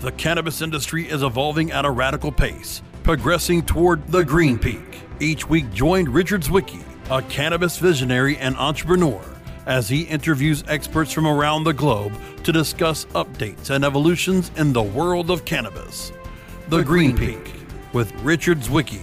The 0.00 0.12
cannabis 0.12 0.62
industry 0.62 1.08
is 1.08 1.24
evolving 1.24 1.72
at 1.72 1.84
a 1.84 1.90
radical 1.90 2.30
pace, 2.30 2.82
progressing 3.02 3.62
toward 3.62 4.06
the 4.06 4.24
green 4.24 4.56
peak. 4.56 5.00
Each 5.18 5.48
week, 5.48 5.72
join 5.72 6.08
Richard 6.08 6.42
Zwicky, 6.42 6.84
a 7.10 7.20
cannabis 7.22 7.78
visionary 7.78 8.36
and 8.36 8.56
entrepreneur, 8.58 9.20
as 9.66 9.88
he 9.88 10.02
interviews 10.02 10.62
experts 10.68 11.12
from 11.12 11.26
around 11.26 11.64
the 11.64 11.72
globe 11.72 12.12
to 12.44 12.52
discuss 12.52 13.06
updates 13.06 13.70
and 13.70 13.84
evolutions 13.84 14.52
in 14.56 14.72
the 14.72 14.82
world 14.82 15.32
of 15.32 15.44
cannabis. 15.44 16.12
The, 16.68 16.84
green, 16.84 17.16
peak 17.16 17.54
with 17.92 18.12
Richard 18.22 18.58
Zwicky. 18.58 19.00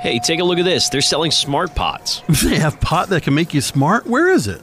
Hey, 0.00 0.20
take 0.20 0.38
a 0.38 0.44
look 0.44 0.60
at 0.60 0.64
this. 0.64 0.88
They're 0.88 1.00
selling 1.00 1.32
smart 1.32 1.74
pots. 1.74 2.22
They 2.44 2.60
have 2.60 2.80
pot 2.80 3.08
that 3.08 3.24
can 3.24 3.34
make 3.34 3.52
you 3.52 3.60
smart? 3.60 4.06
Where 4.06 4.30
is 4.30 4.46
it? 4.46 4.62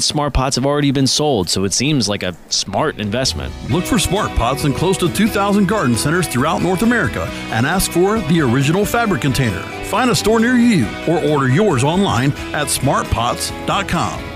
smart 0.00 0.32
pots 0.32 0.56
have 0.56 0.64
already 0.64 0.90
been 0.90 1.06
sold, 1.06 1.50
so 1.50 1.64
it 1.64 1.72
seems 1.72 2.08
like 2.08 2.22
a 2.22 2.36
smart 2.48 2.98
investment. 2.98 3.52
Look 3.70 3.84
for 3.84 3.98
smart 3.98 4.30
pots 4.36 4.64
in 4.64 4.72
close 4.72 4.96
to 4.98 5.12
2,000 5.12 5.68
garden 5.68 5.96
centers 5.96 6.26
throughout 6.26 6.62
North 6.62 6.82
America 6.82 7.28
and 7.50 7.66
ask 7.66 7.90
for 7.90 8.20
the 8.20 8.40
original 8.40 8.84
fabric 8.84 9.20
container. 9.20 9.62
Find 9.86 10.10
a 10.10 10.14
store 10.14 10.40
near 10.40 10.56
you 10.56 10.86
or 11.08 11.22
order 11.24 11.48
yours 11.48 11.84
online 11.84 12.32
at 12.54 12.68
smartpots.com. 12.68 14.32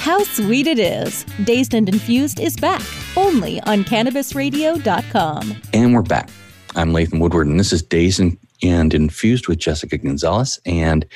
How 0.00 0.22
sweet 0.24 0.66
it 0.66 0.78
is! 0.78 1.24
Dazed 1.44 1.74
and 1.74 1.88
Infused 1.88 2.40
is 2.40 2.56
back 2.56 2.82
only 3.16 3.60
on 3.62 3.84
CannabisRadio.com. 3.84 5.56
And 5.74 5.94
we're 5.94 6.02
back. 6.02 6.30
I'm 6.76 6.92
Latham 6.92 7.18
Woodward, 7.18 7.46
and 7.46 7.58
this 7.58 7.72
is 7.72 7.82
Dazed 7.82 8.20
and, 8.20 8.38
and 8.62 8.94
Infused 8.94 9.48
with 9.48 9.58
Jessica 9.58 9.98
Gonzalez. 9.98 10.58
And 10.66 11.06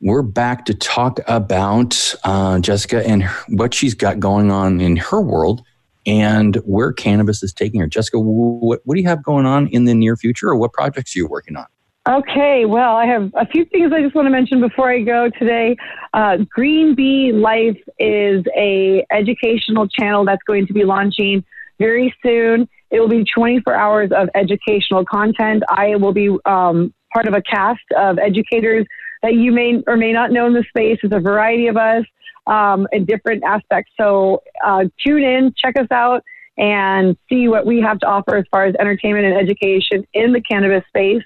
we're 0.00 0.22
back 0.22 0.64
to 0.66 0.74
talk 0.74 1.20
about 1.26 2.14
uh, 2.24 2.58
Jessica 2.60 3.06
and 3.06 3.24
what 3.48 3.74
she's 3.74 3.94
got 3.94 4.20
going 4.20 4.50
on 4.50 4.80
in 4.80 4.96
her 4.96 5.20
world 5.20 5.62
and 6.06 6.56
where 6.64 6.92
cannabis 6.92 7.42
is 7.42 7.52
taking 7.52 7.80
her. 7.80 7.86
Jessica, 7.86 8.18
what, 8.18 8.80
what 8.84 8.94
do 8.94 9.00
you 9.00 9.08
have 9.08 9.22
going 9.22 9.44
on 9.44 9.66
in 9.68 9.84
the 9.84 9.94
near 9.94 10.16
future, 10.16 10.48
or 10.48 10.56
what 10.56 10.72
projects 10.72 11.14
are 11.14 11.18
you 11.18 11.26
working 11.26 11.56
on? 11.56 11.66
Okay, 12.08 12.64
well, 12.64 12.96
I 12.96 13.04
have 13.04 13.30
a 13.34 13.44
few 13.46 13.66
things 13.66 13.92
I 13.92 14.00
just 14.00 14.14
want 14.14 14.24
to 14.24 14.30
mention 14.30 14.60
before 14.60 14.90
I 14.90 15.02
go 15.02 15.28
today. 15.28 15.76
Uh, 16.14 16.38
Green 16.48 16.94
Bee 16.94 17.32
Life 17.32 17.76
is 17.98 18.42
a 18.56 19.04
educational 19.10 19.86
channel 19.86 20.24
that's 20.24 20.42
going 20.44 20.66
to 20.68 20.72
be 20.72 20.84
launching 20.84 21.44
very 21.78 22.14
soon. 22.22 22.66
It 22.90 23.00
will 23.00 23.08
be 23.08 23.24
24 23.24 23.74
hours 23.74 24.10
of 24.14 24.28
educational 24.34 25.04
content. 25.04 25.62
I 25.68 25.96
will 25.96 26.12
be 26.12 26.30
um, 26.44 26.92
part 27.12 27.28
of 27.28 27.34
a 27.34 27.42
cast 27.42 27.84
of 27.96 28.18
educators 28.18 28.86
that 29.22 29.34
you 29.34 29.52
may 29.52 29.82
or 29.86 29.96
may 29.96 30.12
not 30.12 30.30
know 30.30 30.46
in 30.46 30.54
the 30.54 30.64
space. 30.68 30.98
It's 31.02 31.14
a 31.14 31.20
variety 31.20 31.66
of 31.66 31.76
us 31.76 32.04
um, 32.46 32.86
in 32.92 33.04
different 33.04 33.44
aspects. 33.44 33.92
So 34.00 34.42
uh, 34.64 34.84
tune 35.04 35.22
in, 35.22 35.54
check 35.56 35.78
us 35.78 35.88
out, 35.90 36.22
and 36.56 37.16
see 37.28 37.48
what 37.48 37.66
we 37.66 37.80
have 37.80 37.98
to 38.00 38.06
offer 38.06 38.36
as 38.36 38.44
far 38.50 38.64
as 38.64 38.74
entertainment 38.80 39.26
and 39.26 39.36
education 39.36 40.06
in 40.14 40.32
the 40.32 40.40
cannabis 40.40 40.84
space. 40.88 41.22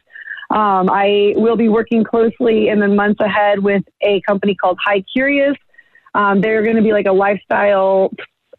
Um, 0.50 0.90
I 0.90 1.32
will 1.36 1.56
be 1.56 1.68
working 1.68 2.04
closely 2.04 2.68
in 2.68 2.80
the 2.80 2.88
months 2.88 3.20
ahead 3.20 3.60
with 3.60 3.82
a 4.02 4.20
company 4.22 4.54
called 4.54 4.78
High 4.84 5.02
Curious. 5.12 5.56
Um, 6.14 6.42
they're 6.42 6.62
going 6.62 6.76
to 6.76 6.82
be 6.82 6.92
like 6.92 7.06
a 7.06 7.12
lifestyle 7.12 8.12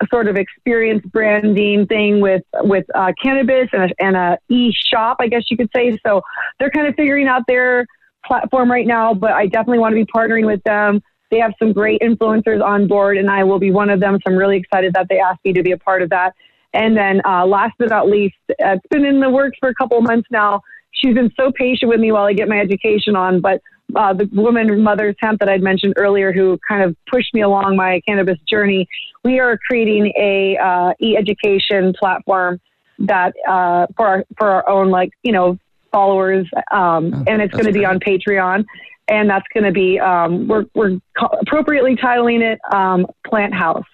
sort 0.09 0.27
of 0.27 0.35
experience 0.35 1.05
branding 1.05 1.85
thing 1.87 2.21
with 2.21 2.43
with 2.55 2.85
uh, 2.95 3.11
cannabis 3.21 3.69
and 3.73 3.91
a, 3.91 4.03
and 4.03 4.15
a 4.15 4.37
e 4.49 4.71
shop, 4.71 5.17
I 5.19 5.27
guess 5.27 5.43
you 5.49 5.57
could 5.57 5.69
say. 5.75 5.97
So 6.05 6.21
they're 6.59 6.71
kind 6.71 6.87
of 6.87 6.95
figuring 6.95 7.27
out 7.27 7.43
their 7.47 7.85
platform 8.25 8.71
right 8.71 8.87
now, 8.87 9.13
but 9.13 9.31
I 9.31 9.47
definitely 9.47 9.79
want 9.79 9.93
to 9.93 9.95
be 9.95 10.05
partnering 10.05 10.45
with 10.45 10.63
them. 10.63 11.01
They 11.31 11.39
have 11.39 11.53
some 11.57 11.73
great 11.73 12.01
influencers 12.01 12.63
on 12.63 12.87
board, 12.87 13.17
and 13.17 13.29
I 13.29 13.43
will 13.43 13.59
be 13.59 13.71
one 13.71 13.89
of 13.89 13.99
them. 13.99 14.15
So 14.15 14.31
I'm 14.31 14.37
really 14.37 14.57
excited 14.57 14.93
that 14.93 15.07
they 15.09 15.19
asked 15.19 15.43
me 15.43 15.53
to 15.53 15.63
be 15.63 15.71
a 15.71 15.77
part 15.77 16.01
of 16.01 16.09
that. 16.11 16.33
And 16.73 16.95
then, 16.97 17.21
uh, 17.25 17.45
last 17.45 17.73
but 17.77 17.89
not 17.89 18.07
least, 18.07 18.35
uh, 18.51 18.73
it's 18.73 18.87
been 18.89 19.05
in 19.05 19.19
the 19.19 19.29
works 19.29 19.57
for 19.59 19.69
a 19.69 19.75
couple 19.75 20.01
months 20.01 20.27
now. 20.31 20.61
She's 20.91 21.13
been 21.13 21.31
so 21.35 21.51
patient 21.51 21.89
with 21.89 21.99
me 21.99 22.11
while 22.11 22.25
I 22.25 22.33
get 22.33 22.47
my 22.47 22.59
education 22.59 23.15
on, 23.15 23.41
but 23.41 23.61
uh, 23.95 24.13
the 24.13 24.29
woman 24.33 24.83
mother's 24.83 25.15
hemp 25.19 25.39
that 25.39 25.49
I'd 25.49 25.61
mentioned 25.61 25.93
earlier, 25.97 26.31
who 26.31 26.59
kind 26.67 26.83
of 26.83 26.95
pushed 27.11 27.33
me 27.33 27.41
along 27.41 27.75
my 27.75 28.01
cannabis 28.07 28.37
journey, 28.49 28.87
we 29.23 29.39
are 29.39 29.57
creating 29.57 30.13
a 30.17 30.57
uh, 30.57 30.93
e-education 31.01 31.93
platform 31.97 32.59
that 32.99 33.33
uh, 33.47 33.87
for 33.95 34.07
our 34.07 34.25
for 34.37 34.49
our 34.49 34.69
own 34.69 34.89
like 34.89 35.11
you 35.23 35.31
know 35.31 35.57
followers, 35.91 36.47
um, 36.71 37.13
oh, 37.13 37.23
and 37.27 37.41
it's 37.41 37.53
going 37.53 37.65
to 37.65 37.71
be 37.71 37.85
on 37.85 37.99
Patreon, 37.99 38.65
and 39.07 39.29
that's 39.29 39.45
going 39.53 39.63
to 39.63 39.71
be 39.71 39.99
um, 39.99 40.47
we're 40.47 40.65
we're 40.73 40.99
appropriately 41.41 41.95
titling 41.95 42.41
it 42.41 42.59
um, 42.73 43.05
Plant 43.25 43.53
House. 43.53 43.85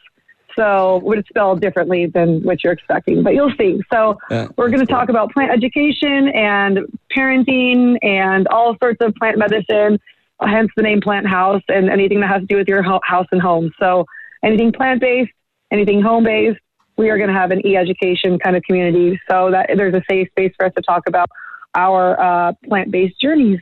So 0.59 0.99
would 1.05 1.19
it 1.19 1.25
spell 1.29 1.55
differently 1.55 2.07
than 2.07 2.43
what 2.43 2.65
you're 2.65 2.73
expecting, 2.73 3.23
but 3.23 3.33
you'll 3.33 3.53
see. 3.57 3.79
So 3.93 4.19
yeah, 4.29 4.49
we're 4.57 4.67
going 4.67 4.81
to 4.81 4.85
cool. 4.85 4.97
talk 4.97 5.07
about 5.07 5.31
plant 5.31 5.51
education 5.51 6.27
and 6.35 6.79
parenting 7.15 7.97
and 8.03 8.45
all 8.49 8.75
sorts 8.83 8.97
of 8.99 9.15
plant 9.15 9.37
medicine, 9.37 9.99
hence 10.41 10.69
the 10.75 10.83
name 10.83 10.99
Plant 10.99 11.27
House 11.27 11.63
and 11.69 11.89
anything 11.89 12.19
that 12.19 12.27
has 12.27 12.41
to 12.41 12.45
do 12.45 12.57
with 12.57 12.67
your 12.67 12.81
house 12.83 13.27
and 13.31 13.41
home. 13.41 13.71
So 13.79 14.05
anything 14.43 14.73
plant 14.73 14.99
based, 14.99 15.31
anything 15.71 16.01
home 16.01 16.25
based, 16.25 16.59
we 16.97 17.09
are 17.09 17.17
going 17.17 17.29
to 17.29 17.33
have 17.33 17.51
an 17.51 17.65
e-education 17.65 18.37
kind 18.39 18.57
of 18.57 18.63
community 18.63 19.17
so 19.31 19.51
that 19.51 19.69
there's 19.77 19.93
a 19.93 20.03
safe 20.09 20.27
space 20.31 20.53
for 20.57 20.65
us 20.65 20.73
to 20.75 20.81
talk 20.81 21.03
about 21.07 21.29
our 21.73 22.19
uh, 22.19 22.51
plant-based 22.67 23.15
journeys. 23.21 23.61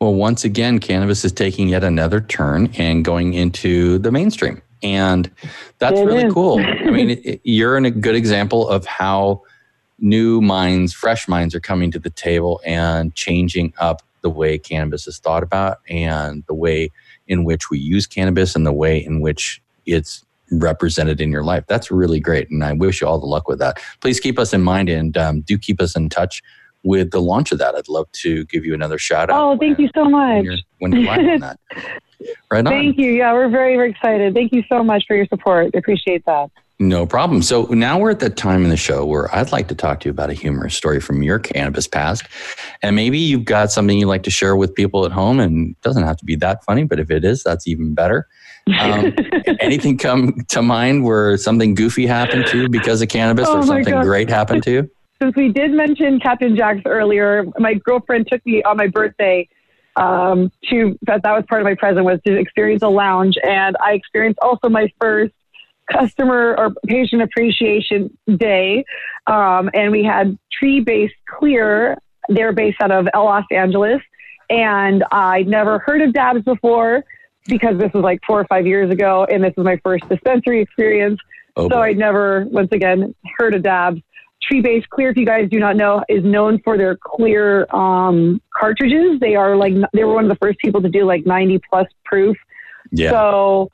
Well, 0.00 0.14
once 0.14 0.44
again, 0.44 0.78
cannabis 0.78 1.24
is 1.24 1.32
taking 1.32 1.68
yet 1.68 1.82
another 1.82 2.20
turn 2.20 2.70
and 2.78 3.04
going 3.04 3.34
into 3.34 3.98
the 3.98 4.12
mainstream. 4.12 4.62
And 4.82 5.30
that's 5.78 5.98
it 5.98 6.04
really 6.04 6.24
is. 6.24 6.32
cool. 6.32 6.60
I 6.60 6.90
mean, 6.90 7.10
it, 7.24 7.40
you're 7.44 7.76
in 7.76 7.84
a 7.84 7.90
good 7.90 8.14
example 8.14 8.68
of 8.68 8.86
how 8.86 9.42
new 9.98 10.40
minds, 10.40 10.92
fresh 10.92 11.28
minds 11.28 11.54
are 11.54 11.60
coming 11.60 11.90
to 11.90 11.98
the 11.98 12.10
table 12.10 12.60
and 12.64 13.14
changing 13.14 13.72
up 13.78 14.02
the 14.22 14.30
way 14.30 14.58
cannabis 14.58 15.06
is 15.06 15.18
thought 15.18 15.42
about 15.42 15.78
and 15.88 16.44
the 16.46 16.54
way 16.54 16.90
in 17.28 17.44
which 17.44 17.70
we 17.70 17.78
use 17.78 18.06
cannabis 18.06 18.54
and 18.54 18.66
the 18.66 18.72
way 18.72 18.98
in 18.98 19.20
which 19.20 19.62
it's 19.86 20.24
represented 20.50 21.20
in 21.20 21.30
your 21.30 21.44
life. 21.44 21.64
That's 21.68 21.90
really 21.90 22.20
great. 22.20 22.50
And 22.50 22.64
I 22.64 22.72
wish 22.72 23.00
you 23.00 23.06
all 23.06 23.18
the 23.18 23.26
luck 23.26 23.48
with 23.48 23.58
that. 23.60 23.80
Please 24.00 24.20
keep 24.20 24.38
us 24.38 24.52
in 24.52 24.62
mind 24.62 24.88
and 24.88 25.16
um, 25.16 25.40
do 25.42 25.56
keep 25.56 25.80
us 25.80 25.96
in 25.96 26.08
touch 26.08 26.42
with 26.82 27.10
the 27.10 27.20
launch 27.20 27.52
of 27.52 27.58
that. 27.58 27.74
I'd 27.74 27.88
love 27.88 28.10
to 28.12 28.44
give 28.46 28.64
you 28.64 28.74
another 28.74 28.98
shout 28.98 29.30
out. 29.30 29.40
Oh, 29.40 29.58
thank 29.58 29.78
when, 29.78 29.86
you 29.86 29.90
so 29.94 30.04
much. 30.06 30.36
When 30.36 30.44
you're, 30.44 30.56
when 30.78 30.92
you're 30.92 31.04
live 31.04 31.18
on 31.18 31.40
that. 31.40 31.60
Right 32.50 32.66
on. 32.66 32.72
Thank 32.72 32.98
you. 32.98 33.12
Yeah, 33.12 33.32
we're 33.32 33.48
very, 33.48 33.76
very 33.76 33.90
excited. 33.90 34.34
Thank 34.34 34.52
you 34.52 34.62
so 34.68 34.82
much 34.82 35.04
for 35.06 35.16
your 35.16 35.26
support. 35.26 35.74
Appreciate 35.74 36.24
that. 36.26 36.50
No 36.80 37.04
problem. 37.04 37.42
So 37.42 37.64
now 37.64 37.98
we're 37.98 38.10
at 38.10 38.20
that 38.20 38.38
time 38.38 38.64
in 38.64 38.70
the 38.70 38.76
show 38.76 39.04
where 39.04 39.32
I'd 39.34 39.52
like 39.52 39.68
to 39.68 39.74
talk 39.74 40.00
to 40.00 40.06
you 40.06 40.10
about 40.10 40.30
a 40.30 40.32
humorous 40.32 40.74
story 40.74 40.98
from 40.98 41.22
your 41.22 41.38
cannabis 41.38 41.86
past. 41.86 42.24
And 42.80 42.96
maybe 42.96 43.18
you've 43.18 43.44
got 43.44 43.70
something 43.70 43.98
you'd 43.98 44.06
like 44.06 44.22
to 44.22 44.30
share 44.30 44.56
with 44.56 44.74
people 44.74 45.04
at 45.04 45.12
home 45.12 45.40
and 45.40 45.72
it 45.72 45.80
doesn't 45.82 46.04
have 46.04 46.16
to 46.16 46.24
be 46.24 46.36
that 46.36 46.64
funny, 46.64 46.84
but 46.84 46.98
if 46.98 47.10
it 47.10 47.22
is, 47.22 47.42
that's 47.42 47.68
even 47.68 47.92
better. 47.92 48.26
Um, 48.80 49.14
anything 49.60 49.98
come 49.98 50.40
to 50.48 50.62
mind 50.62 51.04
where 51.04 51.36
something 51.36 51.74
goofy 51.74 52.06
happened 52.06 52.46
to 52.46 52.62
you 52.62 52.68
because 52.70 53.02
of 53.02 53.10
cannabis 53.10 53.46
oh 53.46 53.58
or 53.58 53.62
something 53.62 53.92
God. 53.92 54.04
great 54.04 54.30
happened 54.30 54.62
to 54.62 54.70
you? 54.70 54.90
Since 55.22 55.36
we 55.36 55.52
did 55.52 55.72
mention 55.72 56.18
Captain 56.18 56.56
Jack's 56.56 56.80
earlier, 56.86 57.44
my 57.58 57.74
girlfriend 57.74 58.28
took 58.28 58.44
me 58.46 58.62
on 58.62 58.78
my 58.78 58.86
birthday 58.86 59.46
um, 59.96 60.50
to 60.70 60.98
that 61.02 61.22
that 61.22 61.32
was 61.32 61.44
part 61.48 61.60
of 61.60 61.64
my 61.64 61.74
present 61.74 62.04
was 62.04 62.20
to 62.26 62.36
experience 62.36 62.82
a 62.82 62.88
lounge, 62.88 63.36
and 63.42 63.76
I 63.82 63.92
experienced 63.92 64.38
also 64.40 64.68
my 64.68 64.92
first 65.00 65.34
customer 65.90 66.54
or 66.56 66.72
patient 66.86 67.22
appreciation 67.22 68.16
day, 68.36 68.84
um, 69.26 69.70
and 69.74 69.90
we 69.90 70.04
had 70.04 70.38
Tree 70.52 70.80
Based 70.80 71.14
Clear. 71.28 71.98
They're 72.28 72.52
based 72.52 72.80
out 72.80 72.92
of 72.92 73.08
Los 73.14 73.44
Angeles, 73.50 74.00
and 74.48 75.04
I'd 75.10 75.48
never 75.48 75.78
heard 75.80 76.02
of 76.02 76.12
Dabs 76.12 76.42
before 76.42 77.04
because 77.46 77.78
this 77.78 77.92
was 77.92 78.04
like 78.04 78.20
four 78.26 78.40
or 78.40 78.44
five 78.44 78.66
years 78.66 78.90
ago, 78.90 79.26
and 79.30 79.42
this 79.42 79.54
was 79.56 79.64
my 79.64 79.80
first 79.82 80.08
dispensary 80.08 80.60
experience. 80.60 81.18
Oh, 81.56 81.68
so 81.68 81.78
I'd 81.78 81.98
never, 81.98 82.46
once 82.48 82.68
again, 82.72 83.14
heard 83.38 83.54
of 83.54 83.62
Dabs. 83.62 84.00
Tree 84.42 84.60
Based 84.60 84.88
Clear, 84.90 85.10
if 85.10 85.16
you 85.16 85.26
guys 85.26 85.48
do 85.50 85.58
not 85.58 85.76
know, 85.76 86.02
is 86.08 86.24
known 86.24 86.60
for 86.62 86.76
their 86.76 86.96
clear 86.96 87.66
um, 87.74 88.40
cartridges. 88.58 89.20
They 89.20 89.34
are 89.36 89.56
like 89.56 89.74
they 89.92 90.04
were 90.04 90.14
one 90.14 90.24
of 90.24 90.30
the 90.30 90.38
first 90.44 90.58
people 90.58 90.80
to 90.82 90.88
do 90.88 91.04
like 91.04 91.26
90 91.26 91.60
plus 91.68 91.86
proof. 92.04 92.36
Yeah. 92.90 93.10
So 93.10 93.70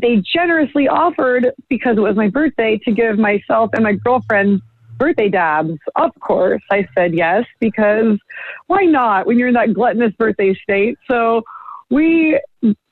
they 0.00 0.22
generously 0.34 0.88
offered 0.88 1.52
because 1.68 1.96
it 1.96 2.00
was 2.00 2.16
my 2.16 2.28
birthday 2.28 2.78
to 2.84 2.92
give 2.92 3.18
myself 3.18 3.70
and 3.74 3.84
my 3.84 3.92
girlfriend 3.92 4.62
birthday 4.98 5.28
dabs. 5.28 5.78
Of 5.96 6.12
course, 6.20 6.62
I 6.70 6.88
said 6.94 7.14
yes 7.14 7.44
because 7.60 8.18
why 8.66 8.82
not 8.82 9.26
when 9.26 9.38
you're 9.38 9.48
in 9.48 9.54
that 9.54 9.74
gluttonous 9.74 10.12
birthday 10.14 10.54
state? 10.54 10.98
So 11.08 11.42
we 11.90 12.40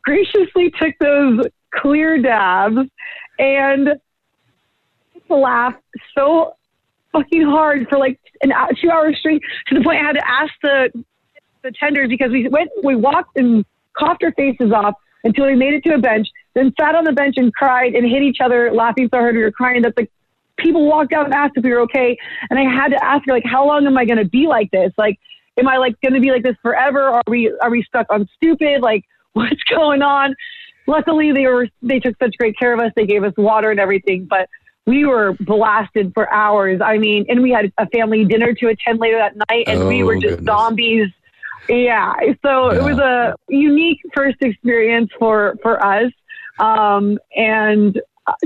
graciously 0.02 0.70
took 0.78 0.94
those 1.00 1.46
clear 1.74 2.20
dabs 2.20 2.88
and 3.38 3.88
laughed 5.28 5.82
so 6.16 6.54
fucking 7.14 7.42
hard 7.42 7.86
for 7.88 7.98
like 7.98 8.18
an 8.42 8.52
hour, 8.52 8.68
two 8.80 8.90
hours 8.90 9.16
straight 9.18 9.40
to 9.68 9.78
the 9.78 9.84
point 9.84 10.00
I 10.02 10.06
had 10.06 10.12
to 10.14 10.28
ask 10.28 10.52
the 10.62 11.04
the 11.62 11.72
tenders 11.72 12.08
because 12.10 12.30
we 12.30 12.48
went 12.48 12.70
we 12.82 12.94
walked 12.94 13.38
and 13.38 13.64
coughed 13.98 14.22
our 14.22 14.32
faces 14.32 14.72
off 14.72 14.94
until 15.24 15.46
we 15.46 15.54
made 15.54 15.72
it 15.72 15.82
to 15.84 15.94
a 15.94 15.98
bench, 15.98 16.28
then 16.54 16.72
sat 16.78 16.94
on 16.94 17.04
the 17.04 17.12
bench 17.12 17.36
and 17.38 17.52
cried 17.54 17.94
and 17.94 18.06
hit 18.06 18.22
each 18.22 18.38
other 18.44 18.70
laughing 18.72 19.08
so 19.12 19.18
hard 19.18 19.34
we 19.34 19.42
were 19.42 19.50
crying 19.50 19.82
that 19.82 19.96
the 19.96 20.06
people 20.58 20.86
walked 20.86 21.12
out 21.12 21.24
and 21.24 21.34
asked 21.34 21.54
if 21.56 21.64
we 21.64 21.70
were 21.70 21.80
okay. 21.80 22.16
And 22.50 22.58
I 22.58 22.62
had 22.62 22.88
to 22.88 23.02
ask 23.02 23.24
her 23.26 23.32
like, 23.32 23.44
how 23.44 23.66
long 23.66 23.86
am 23.86 23.96
I 23.96 24.04
going 24.04 24.18
to 24.18 24.28
be 24.28 24.46
like 24.46 24.70
this? 24.70 24.92
Like, 24.98 25.18
am 25.58 25.66
I 25.66 25.78
like 25.78 25.98
going 26.02 26.14
to 26.14 26.20
be 26.20 26.30
like 26.30 26.42
this 26.42 26.56
forever? 26.62 27.08
Are 27.08 27.22
we 27.26 27.52
are 27.62 27.70
we 27.70 27.82
stuck 27.82 28.06
on 28.10 28.28
stupid? 28.36 28.82
Like, 28.82 29.04
what's 29.32 29.62
going 29.64 30.02
on? 30.02 30.34
Luckily, 30.86 31.32
they 31.32 31.46
were 31.46 31.68
they 31.82 31.98
took 31.98 32.16
such 32.22 32.36
great 32.38 32.58
care 32.58 32.74
of 32.74 32.80
us. 32.80 32.92
They 32.94 33.06
gave 33.06 33.24
us 33.24 33.32
water 33.38 33.70
and 33.70 33.80
everything, 33.80 34.26
but 34.28 34.48
we 34.86 35.04
were 35.06 35.34
blasted 35.40 36.12
for 36.14 36.32
hours. 36.32 36.80
I 36.84 36.98
mean, 36.98 37.24
and 37.28 37.42
we 37.42 37.50
had 37.50 37.72
a 37.78 37.88
family 37.88 38.24
dinner 38.24 38.52
to 38.54 38.68
attend 38.68 38.98
later 39.00 39.18
that 39.18 39.36
night, 39.50 39.64
and 39.66 39.82
oh, 39.82 39.88
we 39.88 40.02
were 40.02 40.16
just 40.16 40.36
goodness. 40.36 40.46
zombies. 40.46 41.08
Yeah, 41.68 42.12
so 42.44 42.72
yeah. 42.72 42.78
it 42.78 42.82
was 42.82 42.98
a 42.98 43.34
unique 43.48 44.00
first 44.14 44.36
experience 44.42 45.10
for 45.18 45.56
for 45.62 45.84
us, 45.84 46.12
um, 46.58 47.18
and 47.34 47.98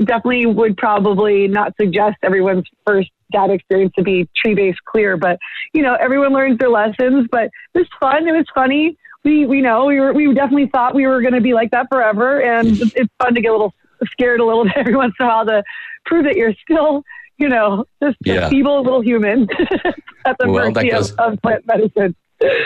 definitely 0.05 0.45
would 0.45 0.77
probably 0.77 1.47
not 1.47 1.73
suggest 1.79 2.17
everyone's 2.23 2.65
first 2.85 3.09
dab 3.31 3.49
experience 3.49 3.93
to 3.95 4.03
be 4.03 4.27
tree 4.35 4.55
based 4.55 4.79
clear. 4.85 5.17
But 5.17 5.39
you 5.73 5.81
know, 5.81 5.95
everyone 5.95 6.31
learns 6.33 6.57
their 6.59 6.69
lessons. 6.69 7.27
But 7.29 7.45
it 7.73 7.79
was 7.79 7.87
fun. 7.99 8.27
It 8.27 8.31
was 8.31 8.45
funny. 8.55 8.97
We 9.25 9.45
we 9.45 9.59
know 9.61 9.85
we 9.85 9.99
were 9.99 10.13
we 10.13 10.33
definitely 10.33 10.67
thought 10.67 10.95
we 10.95 11.05
were 11.05 11.19
going 11.19 11.33
to 11.33 11.41
be 11.41 11.53
like 11.53 11.71
that 11.71 11.87
forever, 11.91 12.41
and 12.41 12.67
it's 12.95 13.13
fun 13.21 13.35
to 13.35 13.41
get 13.41 13.49
a 13.49 13.51
little 13.51 13.73
scared 14.07 14.39
a 14.39 14.45
little 14.45 14.63
bit 14.65 14.73
every 14.75 14.95
once 14.95 15.13
in 15.19 15.25
a 15.25 15.29
while 15.29 15.45
to 15.45 15.63
prove 16.05 16.25
that 16.25 16.35
you're 16.35 16.53
still, 16.61 17.03
you 17.37 17.49
know, 17.49 17.85
just 18.01 18.17
yeah. 18.23 18.47
a 18.47 18.49
feeble 18.49 18.81
little 18.83 19.01
human 19.01 19.47
at 20.25 20.37
the 20.39 20.49
well, 20.49 20.71
mercy 20.71 20.89
goes, 20.89 21.11
of, 21.11 21.33
of 21.33 21.41
plant 21.41 21.65
medicine. 21.67 22.15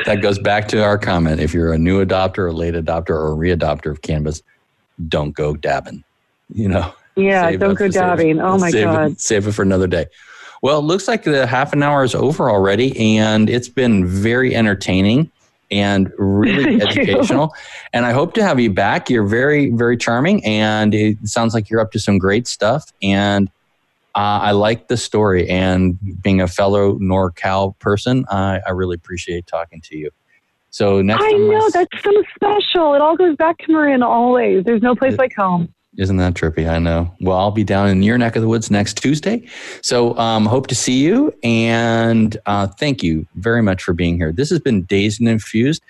That 0.06 0.22
goes 0.22 0.38
back 0.38 0.68
to 0.70 0.84
our 0.84 0.98
comment. 0.98 1.40
If 1.40 1.54
you're 1.54 1.74
a 1.74 1.78
new 1.78 2.04
adopter, 2.06 2.50
a 2.50 2.54
late 2.54 2.76
adopter, 2.76 3.10
or 3.10 3.32
a 3.32 3.36
readopter 3.36 3.90
of 3.90 4.02
cannabis, 4.02 4.44
don't 5.08 5.32
go 5.32 5.56
dabbing. 5.56 6.04
You 6.54 6.70
know. 6.70 6.94
Yeah, 7.16 7.52
don't 7.56 7.76
go 7.76 7.88
dabbing. 7.88 8.40
oh 8.40 8.58
my 8.58 8.70
save 8.70 8.86
god. 8.86 9.12
It, 9.12 9.22
save 9.22 9.48
it 9.48 9.54
for 9.54 9.64
another 9.64 9.88
day. 9.88 10.06
Well, 10.62 10.80
it 10.80 10.84
looks 10.84 11.08
like 11.08 11.24
the 11.24 11.46
half 11.46 11.74
an 11.74 11.84
hour 11.84 12.04
is 12.04 12.16
over 12.16 12.50
already, 12.50 13.18
and 13.18 13.50
it's 13.50 13.68
been 13.68 14.06
very 14.08 14.56
entertaining 14.56 15.32
and 15.74 16.12
really 16.18 16.82
educational. 16.82 17.54
You. 17.56 17.64
And 17.94 18.06
I 18.06 18.12
hope 18.12 18.34
to 18.36 18.44
have 18.44 18.60
you 18.60 18.72
back. 18.72 19.10
You're 19.10 19.26
very, 19.26 19.72
very 19.72 19.98
charming, 19.98 20.44
and 20.46 20.94
it 20.94 21.18
sounds 21.28 21.54
like 21.54 21.70
you're 21.70 21.82
up 21.82 21.92
to 21.92 22.00
some 22.00 22.18
great 22.18 22.48
stuff. 22.48 22.92
And 23.02 23.50
uh, 24.16 24.40
I 24.42 24.52
like 24.52 24.88
the 24.88 24.98
story. 24.98 25.50
And 25.50 25.98
being 26.22 26.40
a 26.40 26.48
fellow 26.48 26.98
NorCal 27.00 27.78
person, 27.80 28.26
I, 28.30 28.62
I 28.66 28.72
really 28.72 28.96
appreciate 28.96 29.48
talking 29.48 29.82
to 29.82 29.98
you. 29.98 30.12
So 30.70 31.02
next, 31.02 31.22
time. 31.22 31.34
I 31.34 31.38
know 31.38 31.70
that's 31.70 32.04
so 32.04 32.24
special. 32.36 32.94
It 32.96 33.02
all 33.02 33.16
goes 33.16 33.36
back 33.36 33.58
to 33.60 33.72
Marin 33.72 34.02
always. 34.02 34.64
There's 34.64 34.82
no 34.82 34.96
place 34.96 35.14
it, 35.14 35.20
like 35.20 35.34
home. 35.36 35.73
Isn't 35.98 36.18
that 36.18 36.34
trippy? 36.34 36.68
I 36.68 36.80
know. 36.80 37.14
Well, 37.22 37.38
I'll 37.38 37.52
be 37.52 37.64
down 37.64 37.88
in 37.88 38.02
your 38.02 38.18
neck 38.18 38.36
of 38.36 38.42
the 38.42 38.48
woods 38.48 38.72
next 38.72 38.98
Tuesday. 38.98 39.48
So 39.82 40.18
um, 40.18 40.46
hope 40.46 40.68
to 40.68 40.76
see 40.76 41.04
you. 41.04 41.34
And 41.44 42.36
uh, 42.48 42.68
thank 42.68 43.04
you 43.04 43.28
very 43.36 43.62
much 43.62 43.84
for 43.84 43.94
being 43.94 44.18
here. 44.18 44.32
This 44.32 44.50
has 44.50 44.60
been 44.60 44.84
Dazed 44.84 45.20
and 45.20 45.30
Infused. 45.30 45.84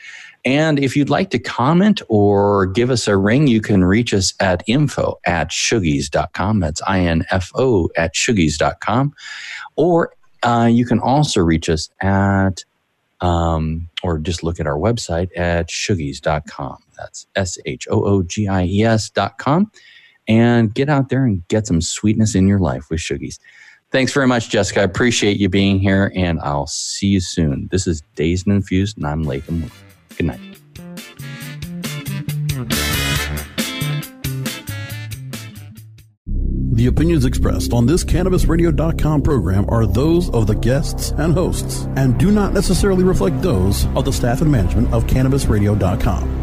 And 0.46 0.78
if 0.78 0.98
you'd 0.98 1.10
like 1.10 1.30
to 1.30 1.40
comment 1.40 2.02
or 2.10 2.66
give 2.66 2.90
us 2.90 3.08
a 3.08 3.16
ring, 3.16 3.48
you 3.48 3.62
can 3.62 3.86
reach 3.86 4.14
us 4.14 4.34
at 4.42 4.62
info 4.68 5.18
at 5.26 5.52
shoogies.com. 5.52 6.60
That's 6.60 6.82
I-N-F-O 6.82 7.90
at 7.96 8.14
shoogies.com. 8.14 9.14
Or 9.78 10.14
uh, 10.44 10.70
you 10.70 10.86
can 10.86 11.00
also 11.00 11.40
reach 11.40 11.70
us 11.70 11.90
at, 12.02 12.66
um, 13.22 13.88
or 14.04 14.20
just 14.20 14.44
look 14.44 14.60
at 14.60 14.68
our 14.68 14.78
website 14.78 15.30
at 15.38 15.70
shoogies.com. 15.70 16.78
That's 16.98 17.26
S 17.38 17.58
H 17.66 17.88
O 17.90 18.04
O 18.04 18.24
G 18.24 18.50
I 18.50 18.66
E 18.66 18.84
S.com. 18.84 19.72
And 20.28 20.74
get 20.74 20.90
out 20.90 21.10
there 21.10 21.26
and 21.26 21.46
get 21.50 21.68
some 21.68 21.82
sweetness 21.82 22.36
in 22.36 22.48
your 22.48 22.60
life 22.60 22.86
with 22.90 23.00
Shoogies. 23.00 23.40
Thanks 23.92 24.12
very 24.12 24.28
much, 24.28 24.50
Jessica. 24.50 24.82
I 24.82 24.84
appreciate 24.84 25.38
you 25.38 25.50
being 25.50 25.80
here, 25.80 26.12
and 26.16 26.40
I'll 26.40 26.66
see 26.66 27.08
you 27.08 27.20
soon. 27.20 27.68
This 27.72 27.86
is 27.86 28.02
Dazed 28.16 28.48
and 28.48 28.56
Infused, 28.56 28.98
and 28.98 29.06
I'm 29.06 29.24
Latham. 29.24 29.70
Good 30.18 30.26
night. 30.26 30.40
The 36.74 36.88
opinions 36.88 37.24
expressed 37.24 37.72
on 37.72 37.86
this 37.86 38.04
CannabisRadio.com 38.04 39.22
program 39.22 39.66
are 39.70 39.86
those 39.86 40.32
of 40.32 40.48
the 40.48 40.56
guests 40.56 41.12
and 41.12 41.32
hosts 41.32 41.88
and 41.96 42.18
do 42.18 42.32
not 42.32 42.52
necessarily 42.52 43.04
reflect 43.04 43.44
those 43.44 43.86
of 43.96 44.06
the 44.06 44.12
staff 44.12 44.42
and 44.42 44.52
management 44.52 44.92
of 44.92 45.06
CannabisRadio.com. 45.06 46.43